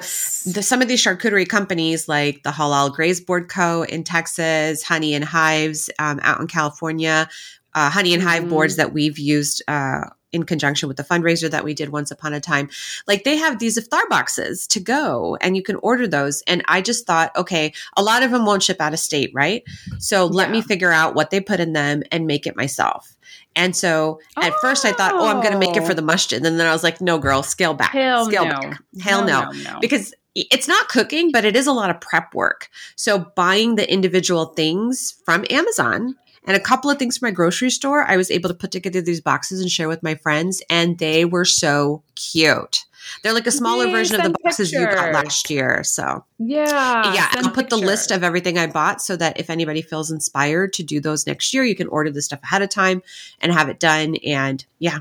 the, 0.51 0.61
some 0.61 0.81
of 0.81 0.87
these 0.87 1.01
charcuterie 1.01 1.47
companies, 1.47 2.07
like 2.07 2.43
the 2.43 2.49
Halal 2.49 2.93
Graze 2.93 3.21
Board 3.21 3.49
Co. 3.49 3.83
in 3.83 4.03
Texas, 4.03 4.83
Honey 4.83 5.13
and 5.13 5.23
Hives 5.23 5.89
um, 5.99 6.19
out 6.21 6.41
in 6.41 6.47
California, 6.47 7.29
uh, 7.73 7.89
Honey 7.89 8.13
and 8.13 8.21
Hive 8.21 8.41
mm-hmm. 8.41 8.49
boards 8.49 8.75
that 8.75 8.93
we've 8.93 9.17
used 9.17 9.63
uh, 9.67 10.01
in 10.31 10.43
conjunction 10.43 10.87
with 10.87 10.97
the 10.97 11.03
fundraiser 11.03 11.49
that 11.49 11.63
we 11.63 11.73
did 11.73 11.89
once 11.89 12.11
upon 12.11 12.33
a 12.33 12.39
time. 12.39 12.69
Like 13.07 13.23
they 13.23 13.37
have 13.37 13.59
these 13.59 13.77
iftar 13.77 14.07
boxes 14.09 14.67
to 14.67 14.79
go 14.79 15.37
and 15.41 15.55
you 15.55 15.63
can 15.63 15.75
order 15.77 16.07
those. 16.07 16.41
And 16.47 16.63
I 16.67 16.81
just 16.81 17.05
thought, 17.05 17.35
okay, 17.35 17.73
a 17.97 18.03
lot 18.03 18.23
of 18.23 18.31
them 18.31 18.45
won't 18.45 18.63
ship 18.63 18.79
out 18.79 18.93
of 18.93 18.99
state, 18.99 19.31
right? 19.33 19.63
So 19.99 20.25
let 20.25 20.47
yeah. 20.47 20.53
me 20.53 20.61
figure 20.61 20.91
out 20.91 21.15
what 21.15 21.29
they 21.29 21.41
put 21.41 21.59
in 21.59 21.73
them 21.73 22.03
and 22.11 22.27
make 22.27 22.47
it 22.47 22.55
myself. 22.55 23.17
And 23.55 23.75
so 23.75 24.19
at 24.37 24.53
oh. 24.53 24.57
first 24.61 24.85
I 24.85 24.93
thought, 24.93 25.13
oh, 25.13 25.27
I'm 25.27 25.41
going 25.41 25.53
to 25.53 25.59
make 25.59 25.75
it 25.75 25.85
for 25.85 25.93
the 25.93 26.01
oh. 26.01 26.05
masjid. 26.05 26.43
And 26.43 26.59
then 26.59 26.67
I 26.67 26.71
was 26.71 26.83
like, 26.83 27.01
no, 27.01 27.17
girl, 27.17 27.43
scale 27.43 27.73
back. 27.73 27.91
Hell 27.91 28.25
scale 28.25 28.45
no. 28.45 28.51
back. 28.51 28.81
Hell 29.01 29.25
no. 29.25 29.43
no. 29.43 29.51
no. 29.51 29.79
Because 29.81 30.13
it's 30.33 30.67
not 30.67 30.87
cooking, 30.87 31.31
but 31.31 31.43
it 31.43 31.55
is 31.55 31.67
a 31.67 31.73
lot 31.73 31.89
of 31.89 31.99
prep 31.99 32.33
work. 32.33 32.69
So 32.95 33.19
buying 33.35 33.75
the 33.75 33.91
individual 33.91 34.45
things 34.45 35.21
from 35.25 35.45
Amazon 35.49 36.15
and 36.45 36.57
a 36.57 36.59
couple 36.59 36.89
of 36.89 36.97
things 36.97 37.17
from 37.17 37.27
my 37.27 37.31
grocery 37.31 37.69
store, 37.69 38.03
I 38.03 38.17
was 38.17 38.31
able 38.31 38.49
to 38.49 38.55
put 38.55 38.71
together 38.71 39.01
these 39.01 39.21
boxes 39.21 39.61
and 39.61 39.69
share 39.69 39.87
with 39.87 40.01
my 40.01 40.15
friends, 40.15 40.61
and 40.69 40.97
they 40.97 41.25
were 41.25 41.45
so 41.45 42.03
cute. 42.15 42.85
They're 43.23 43.33
like 43.33 43.47
a 43.47 43.51
smaller 43.51 43.85
Yay, 43.85 43.91
version 43.91 44.15
of 44.17 44.23
the 44.23 44.29
boxes 44.43 44.71
pictures. 44.71 44.89
you 44.89 44.95
got 44.95 45.13
last 45.13 45.49
year. 45.49 45.83
So 45.83 46.23
yeah, 46.37 47.13
yeah. 47.13 47.27
I'll 47.31 47.51
put 47.51 47.69
the 47.69 47.77
list 47.77 48.11
of 48.11 48.23
everything 48.23 48.57
I 48.57 48.67
bought 48.67 49.01
so 49.01 49.15
that 49.17 49.39
if 49.39 49.49
anybody 49.49 49.81
feels 49.81 50.11
inspired 50.11 50.73
to 50.73 50.83
do 50.83 50.99
those 50.99 51.25
next 51.27 51.53
year, 51.53 51.63
you 51.63 51.75
can 51.75 51.87
order 51.87 52.11
the 52.11 52.21
stuff 52.21 52.41
ahead 52.43 52.61
of 52.61 52.69
time 52.69 53.01
and 53.39 53.51
have 53.51 53.69
it 53.69 53.79
done. 53.79 54.15
And 54.25 54.63
yeah, 54.79 54.99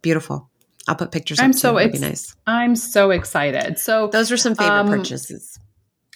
beautiful. 0.00 0.48
I'll 0.88 0.96
put 0.96 1.12
pictures. 1.12 1.38
I'm 1.40 1.52
so 1.52 1.76
ex- 1.76 2.00
nice. 2.00 2.34
I'm 2.46 2.74
so 2.74 3.10
excited. 3.10 3.78
So 3.78 4.08
those 4.08 4.30
were 4.30 4.36
some 4.36 4.54
favorite 4.54 4.80
um, 4.80 4.88
purchases. 4.88 5.58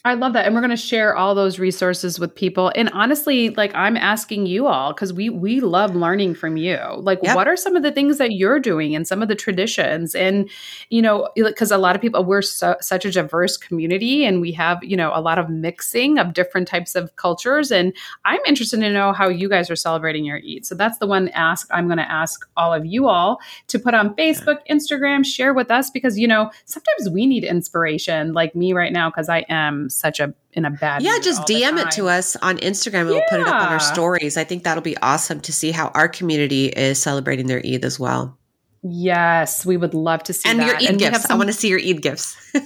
I 0.06 0.14
love 0.14 0.34
that. 0.34 0.46
And 0.46 0.54
we're 0.54 0.60
going 0.60 0.70
to 0.70 0.76
share 0.76 1.16
all 1.16 1.34
those 1.34 1.58
resources 1.58 2.20
with 2.20 2.32
people. 2.32 2.70
And 2.76 2.88
honestly, 2.90 3.50
like 3.50 3.74
I'm 3.74 3.96
asking 3.96 4.46
you 4.46 4.68
all 4.68 4.94
cuz 4.94 5.12
we 5.12 5.30
we 5.30 5.58
love 5.60 5.96
learning 5.96 6.36
from 6.36 6.56
you. 6.56 6.78
Like 6.96 7.18
yep. 7.24 7.34
what 7.34 7.48
are 7.48 7.56
some 7.56 7.74
of 7.74 7.82
the 7.82 7.90
things 7.90 8.18
that 8.18 8.32
you're 8.32 8.60
doing 8.60 8.94
and 8.94 9.06
some 9.08 9.20
of 9.20 9.26
the 9.26 9.34
traditions 9.34 10.14
and 10.14 10.48
you 10.90 11.02
know, 11.02 11.28
cuz 11.56 11.72
a 11.72 11.78
lot 11.78 11.96
of 11.96 12.02
people 12.02 12.24
we're 12.24 12.40
so, 12.42 12.76
such 12.80 13.04
a 13.04 13.10
diverse 13.10 13.56
community 13.56 14.24
and 14.24 14.40
we 14.40 14.52
have, 14.52 14.78
you 14.84 14.96
know, 14.96 15.10
a 15.12 15.20
lot 15.20 15.38
of 15.38 15.48
mixing 15.48 16.18
of 16.18 16.32
different 16.32 16.68
types 16.68 16.94
of 16.94 17.14
cultures 17.16 17.72
and 17.72 17.92
I'm 18.24 18.40
interested 18.46 18.78
to 18.80 18.92
know 18.92 19.12
how 19.12 19.28
you 19.28 19.48
guys 19.48 19.70
are 19.70 19.76
celebrating 19.76 20.24
your 20.24 20.38
Eid. 20.38 20.66
So 20.66 20.76
that's 20.76 20.98
the 20.98 21.08
one 21.08 21.30
ask 21.30 21.66
I'm 21.72 21.86
going 21.88 21.98
to 21.98 22.08
ask 22.10 22.48
all 22.56 22.72
of 22.72 22.86
you 22.86 23.08
all 23.08 23.40
to 23.66 23.78
put 23.80 23.94
on 23.94 24.14
Facebook, 24.14 24.58
Instagram, 24.70 25.26
share 25.26 25.52
with 25.52 25.72
us 25.72 25.90
because 25.90 26.16
you 26.16 26.28
know, 26.28 26.52
sometimes 26.64 27.10
we 27.10 27.26
need 27.26 27.42
inspiration 27.42 28.34
like 28.34 28.54
me 28.54 28.72
right 28.72 28.92
now 28.92 29.10
cuz 29.10 29.28
I 29.28 29.44
am 29.48 29.90
such 29.96 30.20
a 30.20 30.34
in 30.52 30.64
a 30.64 30.70
bad 30.70 31.02
yeah 31.02 31.18
just 31.22 31.42
dm 31.42 31.78
it 31.82 31.90
to 31.90 32.08
us 32.08 32.36
on 32.36 32.56
instagram 32.58 33.06
we'll 33.06 33.22
put 33.28 33.40
it 33.40 33.46
up 33.46 33.62
on 33.62 33.72
our 33.72 33.80
stories. 33.80 34.36
I 34.36 34.44
think 34.44 34.64
that'll 34.64 34.82
be 34.82 34.96
awesome 34.98 35.40
to 35.40 35.52
see 35.52 35.70
how 35.70 35.88
our 35.88 36.08
community 36.08 36.66
is 36.66 37.00
celebrating 37.02 37.46
their 37.46 37.60
eid 37.64 37.84
as 37.84 37.98
well. 37.98 38.38
Yes 38.82 39.66
we 39.66 39.76
would 39.76 39.94
love 39.94 40.22
to 40.24 40.32
see 40.32 40.48
and 40.48 40.60
that. 40.60 40.66
your 40.66 40.76
eid 40.76 40.90
and 40.90 40.98
gifts. 40.98 41.22
some- 41.22 41.32
i 41.32 41.34
want 41.36 41.48
to 41.48 41.52
see 41.52 41.68
your 41.68 41.80
eid 41.80 42.02
gifts 42.02 42.36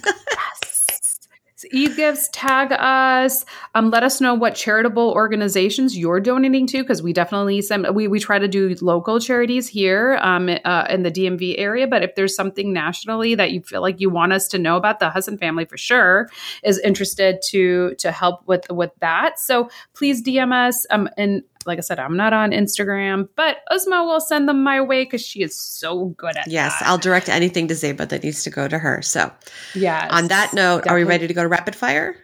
Eid 1.74 1.96
gifts, 1.96 2.28
tag 2.32 2.72
us. 2.72 3.44
Um, 3.74 3.90
let 3.90 4.02
us 4.02 4.20
know 4.20 4.34
what 4.34 4.54
charitable 4.54 5.12
organizations 5.12 5.96
you're 5.96 6.20
donating 6.20 6.66
to 6.68 6.82
because 6.82 7.02
we 7.02 7.12
definitely 7.12 7.62
send, 7.62 7.86
we 7.94 8.08
we 8.08 8.18
try 8.18 8.38
to 8.38 8.48
do 8.48 8.74
local 8.80 9.20
charities 9.20 9.68
here 9.68 10.18
um, 10.22 10.50
uh, 10.64 10.86
in 10.90 11.02
the 11.02 11.10
DMV 11.10 11.54
area. 11.58 11.86
But 11.86 12.02
if 12.02 12.14
there's 12.14 12.34
something 12.34 12.72
nationally 12.72 13.34
that 13.36 13.52
you 13.52 13.62
feel 13.62 13.82
like 13.82 14.00
you 14.00 14.10
want 14.10 14.32
us 14.32 14.48
to 14.48 14.58
know 14.58 14.76
about, 14.76 14.98
the 14.98 15.10
Hassan 15.10 15.38
family 15.38 15.64
for 15.64 15.76
sure 15.76 16.28
is 16.64 16.78
interested 16.78 17.40
to 17.50 17.94
to 17.96 18.10
help 18.10 18.46
with 18.46 18.68
with 18.70 18.90
that. 19.00 19.38
So 19.38 19.70
please 19.94 20.22
DM 20.22 20.52
us. 20.52 20.86
Um, 20.90 21.08
and 21.16 21.42
like 21.66 21.78
I 21.78 21.82
said, 21.82 21.98
I'm 21.98 22.16
not 22.16 22.32
on 22.32 22.52
Instagram, 22.52 23.28
but 23.36 23.58
Uzma 23.70 24.06
will 24.06 24.20
send 24.20 24.48
them 24.48 24.62
my 24.62 24.80
way 24.80 25.04
because 25.04 25.20
she 25.20 25.42
is 25.42 25.54
so 25.54 26.06
good 26.16 26.36
at 26.36 26.48
yes, 26.48 26.78
that. 26.78 26.88
I'll 26.88 26.98
direct 26.98 27.28
anything 27.28 27.68
to 27.68 27.74
Zeba 27.74 28.08
that 28.08 28.22
needs 28.22 28.42
to 28.44 28.50
go 28.50 28.66
to 28.66 28.78
her. 28.78 29.02
So, 29.02 29.30
yeah. 29.74 30.08
On 30.10 30.28
that 30.28 30.54
note, 30.54 30.84
definitely. 30.84 30.90
are 30.90 31.04
we 31.04 31.08
ready 31.08 31.26
to 31.26 31.34
go 31.34 31.42
to 31.42 31.48
rapid 31.48 31.76
fire? 31.76 32.16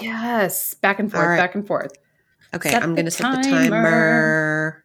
Yes, 0.00 0.74
back 0.74 0.98
and 0.98 1.10
forth, 1.10 1.26
right. 1.26 1.36
back 1.36 1.54
and 1.54 1.66
forth. 1.66 1.92
Okay, 2.54 2.70
set 2.70 2.82
I'm 2.82 2.94
going 2.94 3.06
to 3.06 3.10
set 3.10 3.42
the 3.42 3.48
timer 3.48 4.84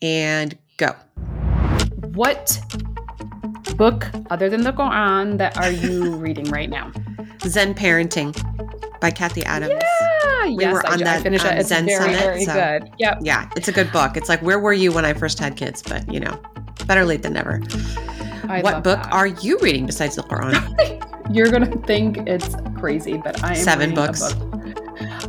and 0.00 0.56
go. 0.76 0.94
What 2.14 2.60
book 3.76 4.08
other 4.30 4.48
than 4.48 4.62
the 4.62 4.72
Quran 4.72 5.38
that 5.38 5.56
are 5.58 5.70
you 5.70 6.16
reading 6.16 6.46
right 6.50 6.70
now? 6.70 6.92
Zen 7.42 7.74
Parenting 7.74 8.32
by 9.00 9.10
Cathy 9.10 9.44
Adams. 9.44 9.82
Yeah, 9.82 10.07
we 10.46 10.56
yes, 10.58 10.72
were 10.72 10.86
on 10.86 10.98
that 11.00 11.26
um, 11.26 11.34
It's 11.34 11.68
Zen 11.68 11.86
very, 11.86 12.14
Summit. 12.14 12.20
Very 12.20 12.44
so, 12.44 12.52
good. 12.54 12.92
Yep. 12.98 13.18
Yeah, 13.22 13.50
it's 13.56 13.68
a 13.68 13.72
good 13.72 13.90
book. 13.92 14.16
It's 14.16 14.28
like 14.28 14.40
where 14.42 14.58
were 14.58 14.72
you 14.72 14.92
when 14.92 15.04
I 15.04 15.14
first 15.14 15.38
had 15.38 15.56
kids? 15.56 15.82
But 15.82 16.10
you 16.12 16.20
know, 16.20 16.40
better 16.86 17.04
late 17.04 17.22
than 17.22 17.34
never. 17.34 17.62
I 18.48 18.62
what 18.62 18.82
book 18.82 19.02
that. 19.02 19.12
are 19.12 19.26
you 19.26 19.58
reading 19.60 19.86
besides 19.86 20.16
the 20.16 20.22
Quran? 20.22 21.04
You're 21.34 21.50
gonna 21.50 21.76
think 21.86 22.18
it's 22.26 22.54
crazy, 22.78 23.18
but 23.18 23.42
I 23.44 23.50
am 23.50 23.56
seven 23.56 23.94
books. 23.94 24.32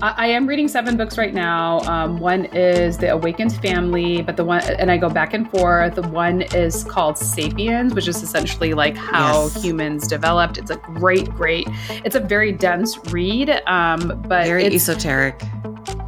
I, 0.02 0.28
am 0.28 0.48
reading 0.48 0.68
seven 0.68 0.96
books 0.96 1.18
right 1.18 1.34
now. 1.34 1.80
Um, 1.82 2.20
one 2.20 2.46
is 2.46 2.98
The 2.98 3.12
Awakened 3.12 3.54
Family, 3.62 4.22
but 4.22 4.38
the 4.38 4.46
one, 4.46 4.62
and 4.62 4.90
I 4.90 4.98
go 4.98 5.10
back 5.10 5.34
and 5.34 5.50
forth. 5.52 5.96
The 5.96 6.08
one 6.08 6.42
is 6.42 6.84
called 6.86 7.18
Sapiens, 7.18 7.94
which 7.94 8.08
is 8.08 8.24
essentially 8.24 8.74
like 8.74 8.96
how 8.96 9.44
yes. 9.44 9.64
humans 9.64 10.08
developed. 10.08 10.58
It's 10.58 10.72
a 10.72 10.78
great, 10.78 11.30
great. 11.32 11.68
It's 12.06 12.16
a 12.16 12.20
very 12.20 12.52
dense 12.52 12.98
read, 13.12 13.50
um, 13.68 14.22
but 14.28 14.46
very 14.46 14.66
esoteric. 14.66 15.42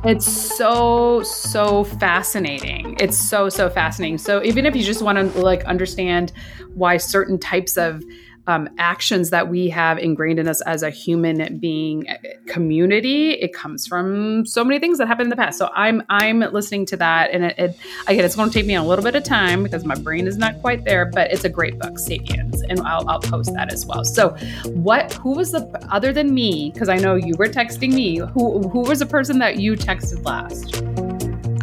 It's 0.04 0.26
so 0.26 1.22
so 1.24 1.84
fascinating. 1.84 2.98
It's 3.00 3.18
so 3.18 3.50
so 3.50 3.70
fascinating. 3.70 4.18
So 4.18 4.42
even 4.44 4.66
if 4.66 4.76
you 4.76 4.84
just 4.84 5.02
want 5.02 5.18
to 5.18 5.42
like 5.42 5.64
understand 5.66 6.32
why 6.74 6.98
certain 6.98 7.38
types 7.38 7.78
of 7.78 8.04
um, 8.52 8.68
actions 8.78 9.30
that 9.30 9.48
we 9.48 9.70
have 9.70 9.98
ingrained 9.98 10.38
in 10.40 10.48
us 10.48 10.62
as 10.62 10.84
a 10.84 10.90
human 10.90 11.58
being 11.58 12.08
uh, 12.10 12.18
community. 12.48 13.32
It 13.32 13.54
comes 13.54 13.88
from 13.88 14.46
so 14.46 14.66
many 14.66 14.78
things 14.78 14.98
that 14.98 15.08
happened 15.08 15.28
in 15.28 15.30
the 15.30 15.38
past. 15.38 15.58
So 15.58 15.70
I'm 15.74 16.04
I'm 16.10 16.42
listening 16.42 16.86
to 16.88 16.98
that, 16.98 17.32
and 17.32 17.46
it, 17.46 17.56
it 17.58 17.78
again, 18.08 18.26
it's 18.26 18.36
going 18.36 18.50
to 18.50 18.54
take 18.54 18.66
me 18.66 18.76
a 18.76 18.84
little 18.84 19.04
bit 19.04 19.16
of 19.16 19.24
time 19.24 19.64
because 19.64 19.86
my 19.86 19.96
brain 19.96 20.28
is 20.28 20.38
not 20.38 20.60
quite 20.60 20.84
there. 20.84 21.06
But 21.06 21.32
it's 21.32 21.46
a 21.46 21.50
great 21.50 21.80
book, 21.80 21.98
Sapiens, 21.98 22.62
and 22.64 22.82
I'll, 22.82 23.08
I'll 23.08 23.22
post 23.22 23.54
that 23.54 23.72
as 23.72 23.86
well. 23.86 24.04
So, 24.04 24.36
what? 24.74 25.14
Who 25.14 25.36
was 25.36 25.52
the 25.52 25.64
other 25.90 26.12
than 26.12 26.34
me? 26.34 26.72
Because 26.74 26.90
I 26.90 26.98
know 26.98 27.16
you 27.16 27.36
were 27.38 27.48
texting 27.48 27.94
me. 27.94 28.18
Who 28.18 28.68
who 28.68 28.82
was 28.82 29.00
the 29.00 29.06
person 29.06 29.40
that 29.40 29.58
you 29.58 29.78
texted 29.78 30.26
last? 30.26 30.84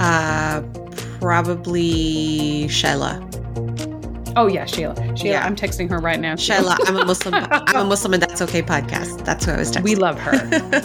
Uh, 0.01 0.63
probably 1.21 2.67
Shayla. 2.69 3.28
Oh 4.37 4.47
yeah, 4.47 4.65
Sheila. 4.67 4.95
Sheila, 5.17 5.31
yeah. 5.35 5.45
I'm 5.47 5.57
texting 5.57 5.89
her 5.91 5.99
right 5.99 6.21
now. 6.21 6.37
Sheila, 6.37 6.77
I'm 6.87 6.97
a 6.97 7.05
Muslim. 7.07 7.35
I'm 7.35 7.77
a 7.77 7.85
Muslim, 7.85 8.15
and 8.15 8.23
that's 8.23 8.41
okay. 8.43 8.63
Podcast. 8.63 9.25
That's 9.25 9.45
who 9.45 9.53
I 9.53 9.59
was 9.59 9.71
texting. 9.73 9.83
We 9.85 9.95
love 9.95 10.19
her. 10.19 10.33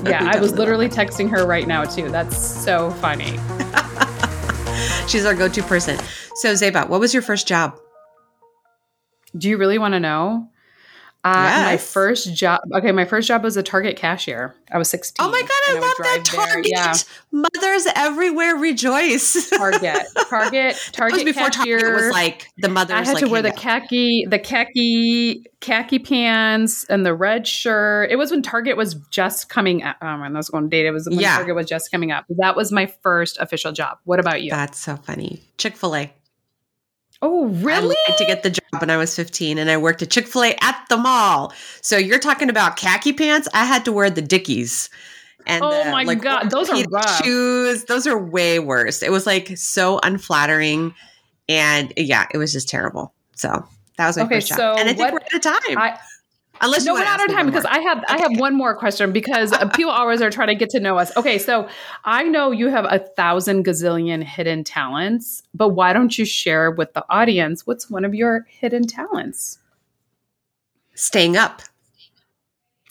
Yeah, 0.10 0.30
I 0.32 0.40
was 0.40 0.54
literally 0.54 0.90
texting 0.90 1.30
her 1.30 1.46
right 1.46 1.68
now 1.68 1.84
too. 1.84 2.10
That's 2.10 2.38
so 2.38 2.92
funny. 2.92 3.38
She's 5.08 5.26
our 5.26 5.34
go-to 5.34 5.62
person. 5.64 5.98
So 6.36 6.54
Zeba, 6.54 6.88
what 6.90 7.00
was 7.00 7.14
your 7.14 7.22
first 7.24 7.48
job? 7.48 7.78
Do 9.38 9.50
you 9.50 9.58
really 9.58 9.78
want 9.78 9.94
to 9.94 10.00
know? 10.00 10.50
Uh, 11.26 11.48
yes. 11.48 11.66
My 11.66 11.78
first 11.78 12.34
job. 12.34 12.60
Okay, 12.74 12.92
my 12.92 13.06
first 13.06 13.30
job 13.30 13.44
was 13.44 13.56
a 13.56 13.64
Target 13.64 13.96
cashier. 13.96 14.54
I 14.70 14.78
was 14.78 14.90
16. 14.90 15.26
Oh 15.26 15.32
my 15.32 15.40
god, 15.40 15.50
I 15.70 15.80
love 15.80 15.96
that 16.00 16.26
Target. 16.26 16.70
Yeah. 16.70 16.94
Mothers 17.32 17.88
everywhere 17.96 18.58
rejoice. 18.58 19.50
Target, 19.50 20.06
Target, 20.30 20.76
Target 20.92 21.24
before 21.24 21.50
cashier. 21.50 21.80
Target 21.80 21.96
was 21.96 22.12
like 22.12 22.52
the 22.58 22.68
mothers. 22.68 22.96
I 22.96 23.06
had 23.06 23.14
like, 23.14 23.24
to 23.24 23.30
wear 23.30 23.42
the 23.42 23.54
khaki, 23.54 24.26
the 24.30 24.38
khaki, 24.38 25.46
khaki 25.62 26.00
pants 26.00 26.84
and 26.90 27.06
the 27.06 27.14
red 27.14 27.48
shirt. 27.48 28.12
It 28.12 28.18
was 28.18 28.32
when 28.32 28.42
Target 28.42 28.76
was 28.76 28.96
just 29.10 29.48
coming. 29.48 29.82
Out. 29.82 29.96
Oh, 30.02 30.20
when 30.20 30.36
I 30.36 30.38
was 30.38 30.50
going 30.50 30.66
to 30.66 30.70
date, 30.70 30.86
it 30.86 30.92
was 30.92 31.08
when 31.08 31.20
yeah. 31.20 31.38
Target 31.38 31.56
was 31.56 31.68
just 31.68 31.90
coming 31.90 32.12
up. 32.12 32.26
That 32.38 32.58
was 32.58 32.70
my 32.70 32.88
first 33.02 33.38
official 33.38 33.72
job. 33.72 34.00
What 34.04 34.20
about 34.20 34.42
you? 34.42 34.50
That's 34.50 34.78
so 34.78 34.98
funny. 34.98 35.42
Chick 35.58 35.78
Fil 35.78 35.96
A. 35.96 36.14
Oh, 37.26 37.46
really? 37.46 37.96
I 38.10 38.16
to 38.18 38.26
get 38.26 38.44
the 38.44 38.50
job 38.50 38.82
when 38.82 38.90
I 38.90 38.98
was 38.98 39.16
15 39.16 39.58
and 39.58 39.72
I 39.72 39.78
worked 39.78 40.02
at 40.02 40.12
Chick 40.12 40.28
fil 40.28 40.44
A 40.44 40.58
at 40.60 40.86
the 40.90 40.98
mall. 40.98 41.54
So 41.80 41.96
you're 41.96 42.20
talking 42.20 42.50
about 42.50 42.76
khaki 42.76 43.14
pants. 43.14 43.48
I 43.54 43.64
had 43.64 43.86
to 43.86 43.94
wear 43.94 44.10
the 44.10 44.22
Dickies. 44.22 44.90
And 45.48 45.64
oh 45.64 45.86
the, 45.86 45.90
my 45.90 46.04
like, 46.04 46.22
God, 46.22 46.50
those 46.50 46.70
are 46.70 46.84
rough. 46.92 47.24
shoes. 47.24 47.86
Those 47.86 48.08
are 48.08 48.18
way 48.18 48.60
worse. 48.60 49.02
It 49.02 49.10
was 49.10 49.26
like 49.26 49.58
so 49.58 50.02
unflattering. 50.04 50.94
And 51.48 51.94
yeah, 51.96 52.28
it 52.34 52.38
was 52.38 52.52
just 52.52 52.68
terrible. 52.68 53.14
So 53.38 53.66
that 53.98 54.08
was 54.08 54.18
my 54.18 54.24
okay, 54.24 54.36
first 54.36 54.50
job. 54.50 54.58
So 54.58 54.74
and 54.74 54.90
I 54.90 54.94
think 54.94 55.14
what, 55.14 55.14
we're 55.14 55.20
out 55.20 55.34
of 55.34 55.42
time. 55.42 55.78
I, 55.78 55.98
Unless 56.62 56.86
no, 56.86 56.94
we're 56.94 57.04
out 57.04 57.22
of 57.22 57.36
time 57.36 57.46
because 57.48 57.66
I 57.66 57.80
have. 57.80 58.04
I 58.08 58.20
have 58.20 58.40
one 58.40 58.56
more 58.56 58.76
question 58.76 59.12
because 59.12 59.52
uh, 59.52 59.68
people 59.76 59.92
always 59.92 60.22
are 60.22 60.30
trying 60.30 60.50
to 60.50 60.56
get 60.56 60.70
to 60.72 60.80
know 60.80 60.98
us. 60.98 61.16
Okay, 61.18 61.38
so 61.38 61.68
I 62.06 62.24
know 62.24 62.52
you 62.52 62.70
have 62.70 62.86
a 62.86 63.00
thousand 63.00 63.66
gazillion 63.66 64.24
hidden 64.24 64.64
talents, 64.64 65.44
but 65.54 65.70
why 65.70 65.94
don't 65.94 66.18
you 66.18 66.26
share 66.26 66.72
with 66.72 66.94
the 66.94 67.04
audience 67.10 67.66
what's 67.66 67.90
one 67.90 68.06
of 68.06 68.14
your 68.14 68.46
hidden 68.50 68.86
talents? 68.86 69.60
Staying 70.94 71.38
up. 71.38 71.64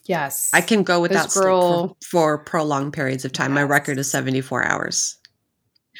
Yes, 0.06 0.50
I 0.52 0.60
can 0.60 0.82
go 0.82 1.00
without 1.00 1.24
this 1.24 1.34
girl, 1.34 1.86
sleep 1.86 1.96
for, 2.02 2.38
for, 2.38 2.44
prolonged 2.44 2.92
periods 2.92 3.24
of 3.24 3.32
time. 3.32 3.52
Yes. 3.52 3.54
My 3.54 3.62
record 3.62 3.98
is 3.98 4.10
seventy 4.10 4.40
four 4.40 4.64
hours, 4.64 5.16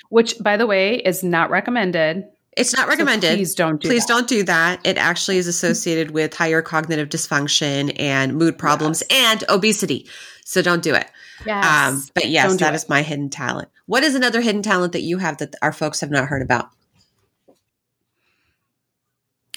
which, 0.09 0.35
by 0.41 0.57
the 0.57 0.67
way, 0.67 0.97
is 0.97 1.23
not 1.23 1.49
recommended. 1.49 2.25
It's 2.57 2.75
not 2.75 2.87
recommended. 2.87 3.31
So 3.31 3.37
please 3.37 3.55
don't 3.55 3.81
do 3.81 3.89
Please 3.89 4.07
that. 4.07 4.13
don't 4.13 4.29
do 4.29 4.43
that. 4.45 4.81
It 4.85 4.99
actually 4.99 5.39
is 5.39 5.47
associated 5.47 6.11
with 6.11 6.35
higher 6.35 6.61
cognitive 6.61 7.09
dysfunction 7.09 7.95
and 7.99 8.37
mood 8.37 8.59
problems 8.59 9.03
yes. 9.09 9.33
and 9.33 9.45
obesity. 9.49 10.07
So 10.45 10.61
don't 10.61 10.83
do 10.83 10.95
it. 10.95 11.07
Yes. 11.47 11.65
Um, 11.65 12.03
but 12.15 12.29
yes, 12.29 12.57
that 12.59 12.75
it. 12.75 12.77
is 12.77 12.89
my 12.89 13.03
hidden 13.03 13.31
talent. 13.31 13.69
What 13.87 14.03
is 14.03 14.15
another 14.15 14.41
hidden 14.43 14.63
talent 14.63 14.93
that 14.93 15.01
you 15.01 15.19
have 15.19 15.39
that 15.39 15.55
our 15.63 15.73
folks 15.73 16.01
have 16.01 16.11
not 16.11 16.29
heard 16.29 16.43
about? 16.43 16.69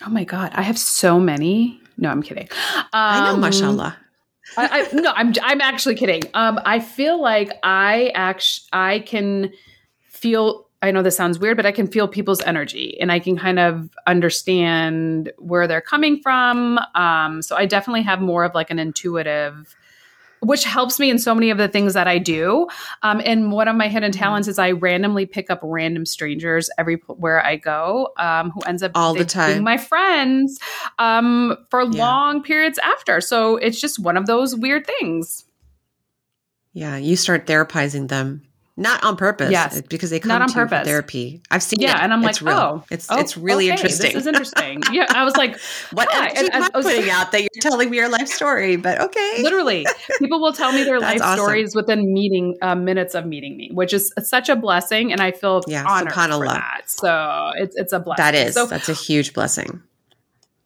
Oh 0.05 0.09
my 0.09 0.23
God. 0.23 0.51
I 0.53 0.61
have 0.61 0.77
so 0.77 1.19
many. 1.19 1.81
No, 1.97 2.09
I'm 2.09 2.23
kidding. 2.23 2.47
Um, 2.75 2.85
I 2.93 3.25
know, 3.27 3.33
um, 3.35 3.41
mashallah. 3.41 3.97
I, 4.57 4.87
I, 4.93 4.95
no, 4.95 5.11
I'm 5.15 5.33
I'm 5.41 5.59
actually 5.59 5.95
kidding. 5.95 6.23
Um, 6.33 6.59
I 6.65 6.79
feel 6.79 7.19
like 7.21 7.51
I 7.63 8.11
actually 8.13 8.67
I 8.71 8.99
can 8.99 9.51
feel 10.07 10.67
I 10.85 10.91
know 10.91 11.01
this 11.01 11.17
sounds 11.17 11.39
weird, 11.39 11.57
but 11.57 11.65
I 11.65 11.71
can 11.71 11.87
feel 11.87 12.07
people's 12.07 12.41
energy 12.41 12.97
and 13.01 13.11
I 13.11 13.19
can 13.19 13.37
kind 13.37 13.57
of 13.57 13.89
understand 14.05 15.31
where 15.37 15.67
they're 15.67 15.81
coming 15.81 16.21
from. 16.21 16.79
Um, 16.93 17.41
so 17.41 17.55
I 17.55 17.65
definitely 17.65 18.03
have 18.03 18.21
more 18.21 18.43
of 18.43 18.53
like 18.53 18.69
an 18.69 18.77
intuitive, 18.77 19.75
which 20.41 20.63
helps 20.63 20.99
me 20.99 21.09
in 21.09 21.17
so 21.17 21.33
many 21.33 21.49
of 21.49 21.57
the 21.57 21.67
things 21.67 21.95
that 21.95 22.07
I 22.07 22.19
do. 22.19 22.67
Um, 23.01 23.19
and 23.25 23.51
one 23.51 23.67
of 23.67 23.75
my 23.75 23.87
hidden 23.87 24.11
mm-hmm. 24.11 24.19
talents 24.19 24.47
is 24.47 24.59
I 24.59 24.71
randomly 24.71 25.25
pick 25.25 25.49
up 25.49 25.59
random 25.63 26.05
strangers 26.05 26.69
everywhere 26.77 27.43
I 27.43 27.55
go, 27.55 28.09
um, 28.17 28.51
who 28.51 28.61
ends 28.61 28.83
up 28.83 28.91
all 28.93 29.15
the 29.15 29.25
time 29.25 29.53
being 29.53 29.63
my 29.63 29.77
friends 29.77 30.59
um, 30.99 31.57
for 31.71 31.81
yeah. 31.81 31.89
long 31.99 32.43
periods 32.43 32.77
after. 32.77 33.21
So 33.21 33.57
it's 33.57 33.81
just 33.81 33.97
one 33.97 34.17
of 34.17 34.27
those 34.27 34.55
weird 34.55 34.85
things. 34.85 35.45
Yeah, 36.73 36.97
you 36.97 37.15
start 37.15 37.47
therapizing 37.47 38.09
them 38.09 38.43
not 38.77 39.03
on 39.03 39.15
purpose. 39.15 39.51
Yes, 39.51 39.81
because 39.81 40.09
they 40.09 40.19
come 40.19 40.29
not 40.29 40.41
on 40.41 40.51
purpose. 40.51 40.85
therapy. 40.85 41.41
I've 41.49 41.63
seen 41.63 41.79
yeah, 41.79 41.97
it. 41.97 42.03
and 42.03 42.13
I'm 42.13 42.23
it's 42.25 42.41
like, 42.41 42.53
real. 42.53 42.61
oh, 42.61 42.83
it's 42.91 43.07
oh, 43.09 43.19
it's 43.19 43.37
really 43.37 43.67
okay, 43.67 43.75
interesting. 43.75 44.13
This 44.13 44.21
is 44.21 44.27
interesting. 44.27 44.83
yeah, 44.91 45.05
I 45.09 45.23
was 45.23 45.37
like, 45.37 45.57
what 45.93 46.09
yeah, 46.11 46.31
am 46.35 46.63
I, 46.63 46.69
I 46.73 46.77
was 46.77 46.85
putting 46.85 47.09
out 47.09 47.31
that 47.31 47.41
you're 47.41 47.49
telling 47.61 47.89
me 47.89 47.97
your 47.97 48.09
life 48.09 48.27
story? 48.27 48.75
But 48.75 48.99
okay, 48.99 49.35
literally, 49.41 49.85
people 50.19 50.41
will 50.41 50.51
tell 50.51 50.73
me 50.73 50.83
their 50.83 50.99
life 50.99 51.21
awesome. 51.21 51.37
stories 51.37 51.73
within 51.73 52.13
meeting 52.13 52.57
uh, 52.61 52.75
minutes 52.75 53.15
of 53.15 53.25
meeting 53.25 53.55
me, 53.55 53.69
which 53.73 53.93
is 53.93 54.11
such 54.19 54.49
a 54.49 54.57
blessing, 54.57 55.13
and 55.13 55.21
I 55.21 55.31
feel 55.31 55.61
yeah, 55.67 55.85
honored 55.87 56.11
for 56.11 56.45
that. 56.45 56.83
So 56.87 57.51
it's 57.55 57.75
it's 57.77 57.93
a 57.93 57.99
blessing. 57.99 58.23
That 58.23 58.35
is 58.35 58.55
so, 58.55 58.65
that's 58.65 58.89
a 58.89 58.93
huge 58.93 59.33
blessing. 59.33 59.81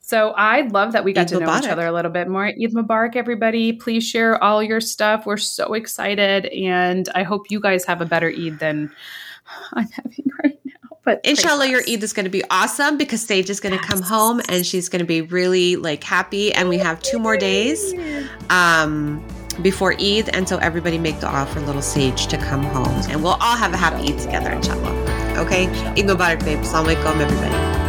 So 0.09 0.31
I 0.31 0.61
love 0.61 0.93
that 0.93 1.03
we 1.03 1.13
got 1.13 1.21
Eid 1.21 1.27
to 1.27 1.39
know 1.39 1.45
Mubarak. 1.45 1.63
each 1.65 1.69
other 1.69 1.85
a 1.85 1.91
little 1.91 2.09
bit 2.09 2.27
more. 2.27 2.47
Eid 2.47 2.73
Mubarak, 2.73 3.15
everybody. 3.15 3.73
Please 3.73 4.03
share 4.03 4.43
all 4.43 4.63
your 4.63 4.81
stuff. 4.81 5.27
We're 5.27 5.37
so 5.37 5.75
excited. 5.75 6.47
And 6.47 7.07
I 7.13 7.21
hope 7.21 7.51
you 7.51 7.59
guys 7.59 7.85
have 7.85 8.01
a 8.01 8.07
better 8.07 8.27
Eid 8.27 8.57
than 8.57 8.91
I'm 9.73 9.87
having 9.87 10.25
right 10.43 10.59
now. 10.65 10.97
But 11.05 11.21
inshallah, 11.23 11.67
your 11.67 11.81
Eid 11.81 12.01
is 12.01 12.13
going 12.13 12.23
to 12.23 12.31
be 12.31 12.43
awesome 12.49 12.97
because 12.97 13.21
Sage 13.21 13.51
is 13.51 13.59
going 13.59 13.77
to 13.77 13.81
yes. 13.83 13.87
come 13.87 14.01
home 14.01 14.41
and 14.49 14.65
she's 14.65 14.89
going 14.89 15.01
to 15.01 15.05
be 15.05 15.21
really 15.21 15.75
like 15.75 16.03
happy. 16.03 16.51
And 16.53 16.69
we 16.69 16.79
have 16.79 16.99
two 17.03 17.19
more 17.19 17.37
days 17.37 17.93
um, 18.49 19.23
before 19.61 19.93
Eid. 19.93 20.29
And 20.29 20.49
so 20.49 20.57
everybody 20.57 20.97
make 20.97 21.19
dua 21.19 21.47
for 21.53 21.59
little 21.59 21.83
Sage 21.83 22.25
to 22.27 22.37
come 22.39 22.63
home. 22.63 23.03
And 23.11 23.21
we'll 23.21 23.33
all 23.33 23.55
have 23.55 23.75
a 23.75 23.77
happy 23.77 24.11
Eid 24.11 24.17
together, 24.17 24.49
inshallah. 24.49 25.37
Okay? 25.37 25.67
Eid 25.67 26.07
Mubarak, 26.07 26.43
babe. 26.43 26.57
Assalamu 26.61 26.95
alaikum, 26.95 27.19
everybody. 27.19 27.88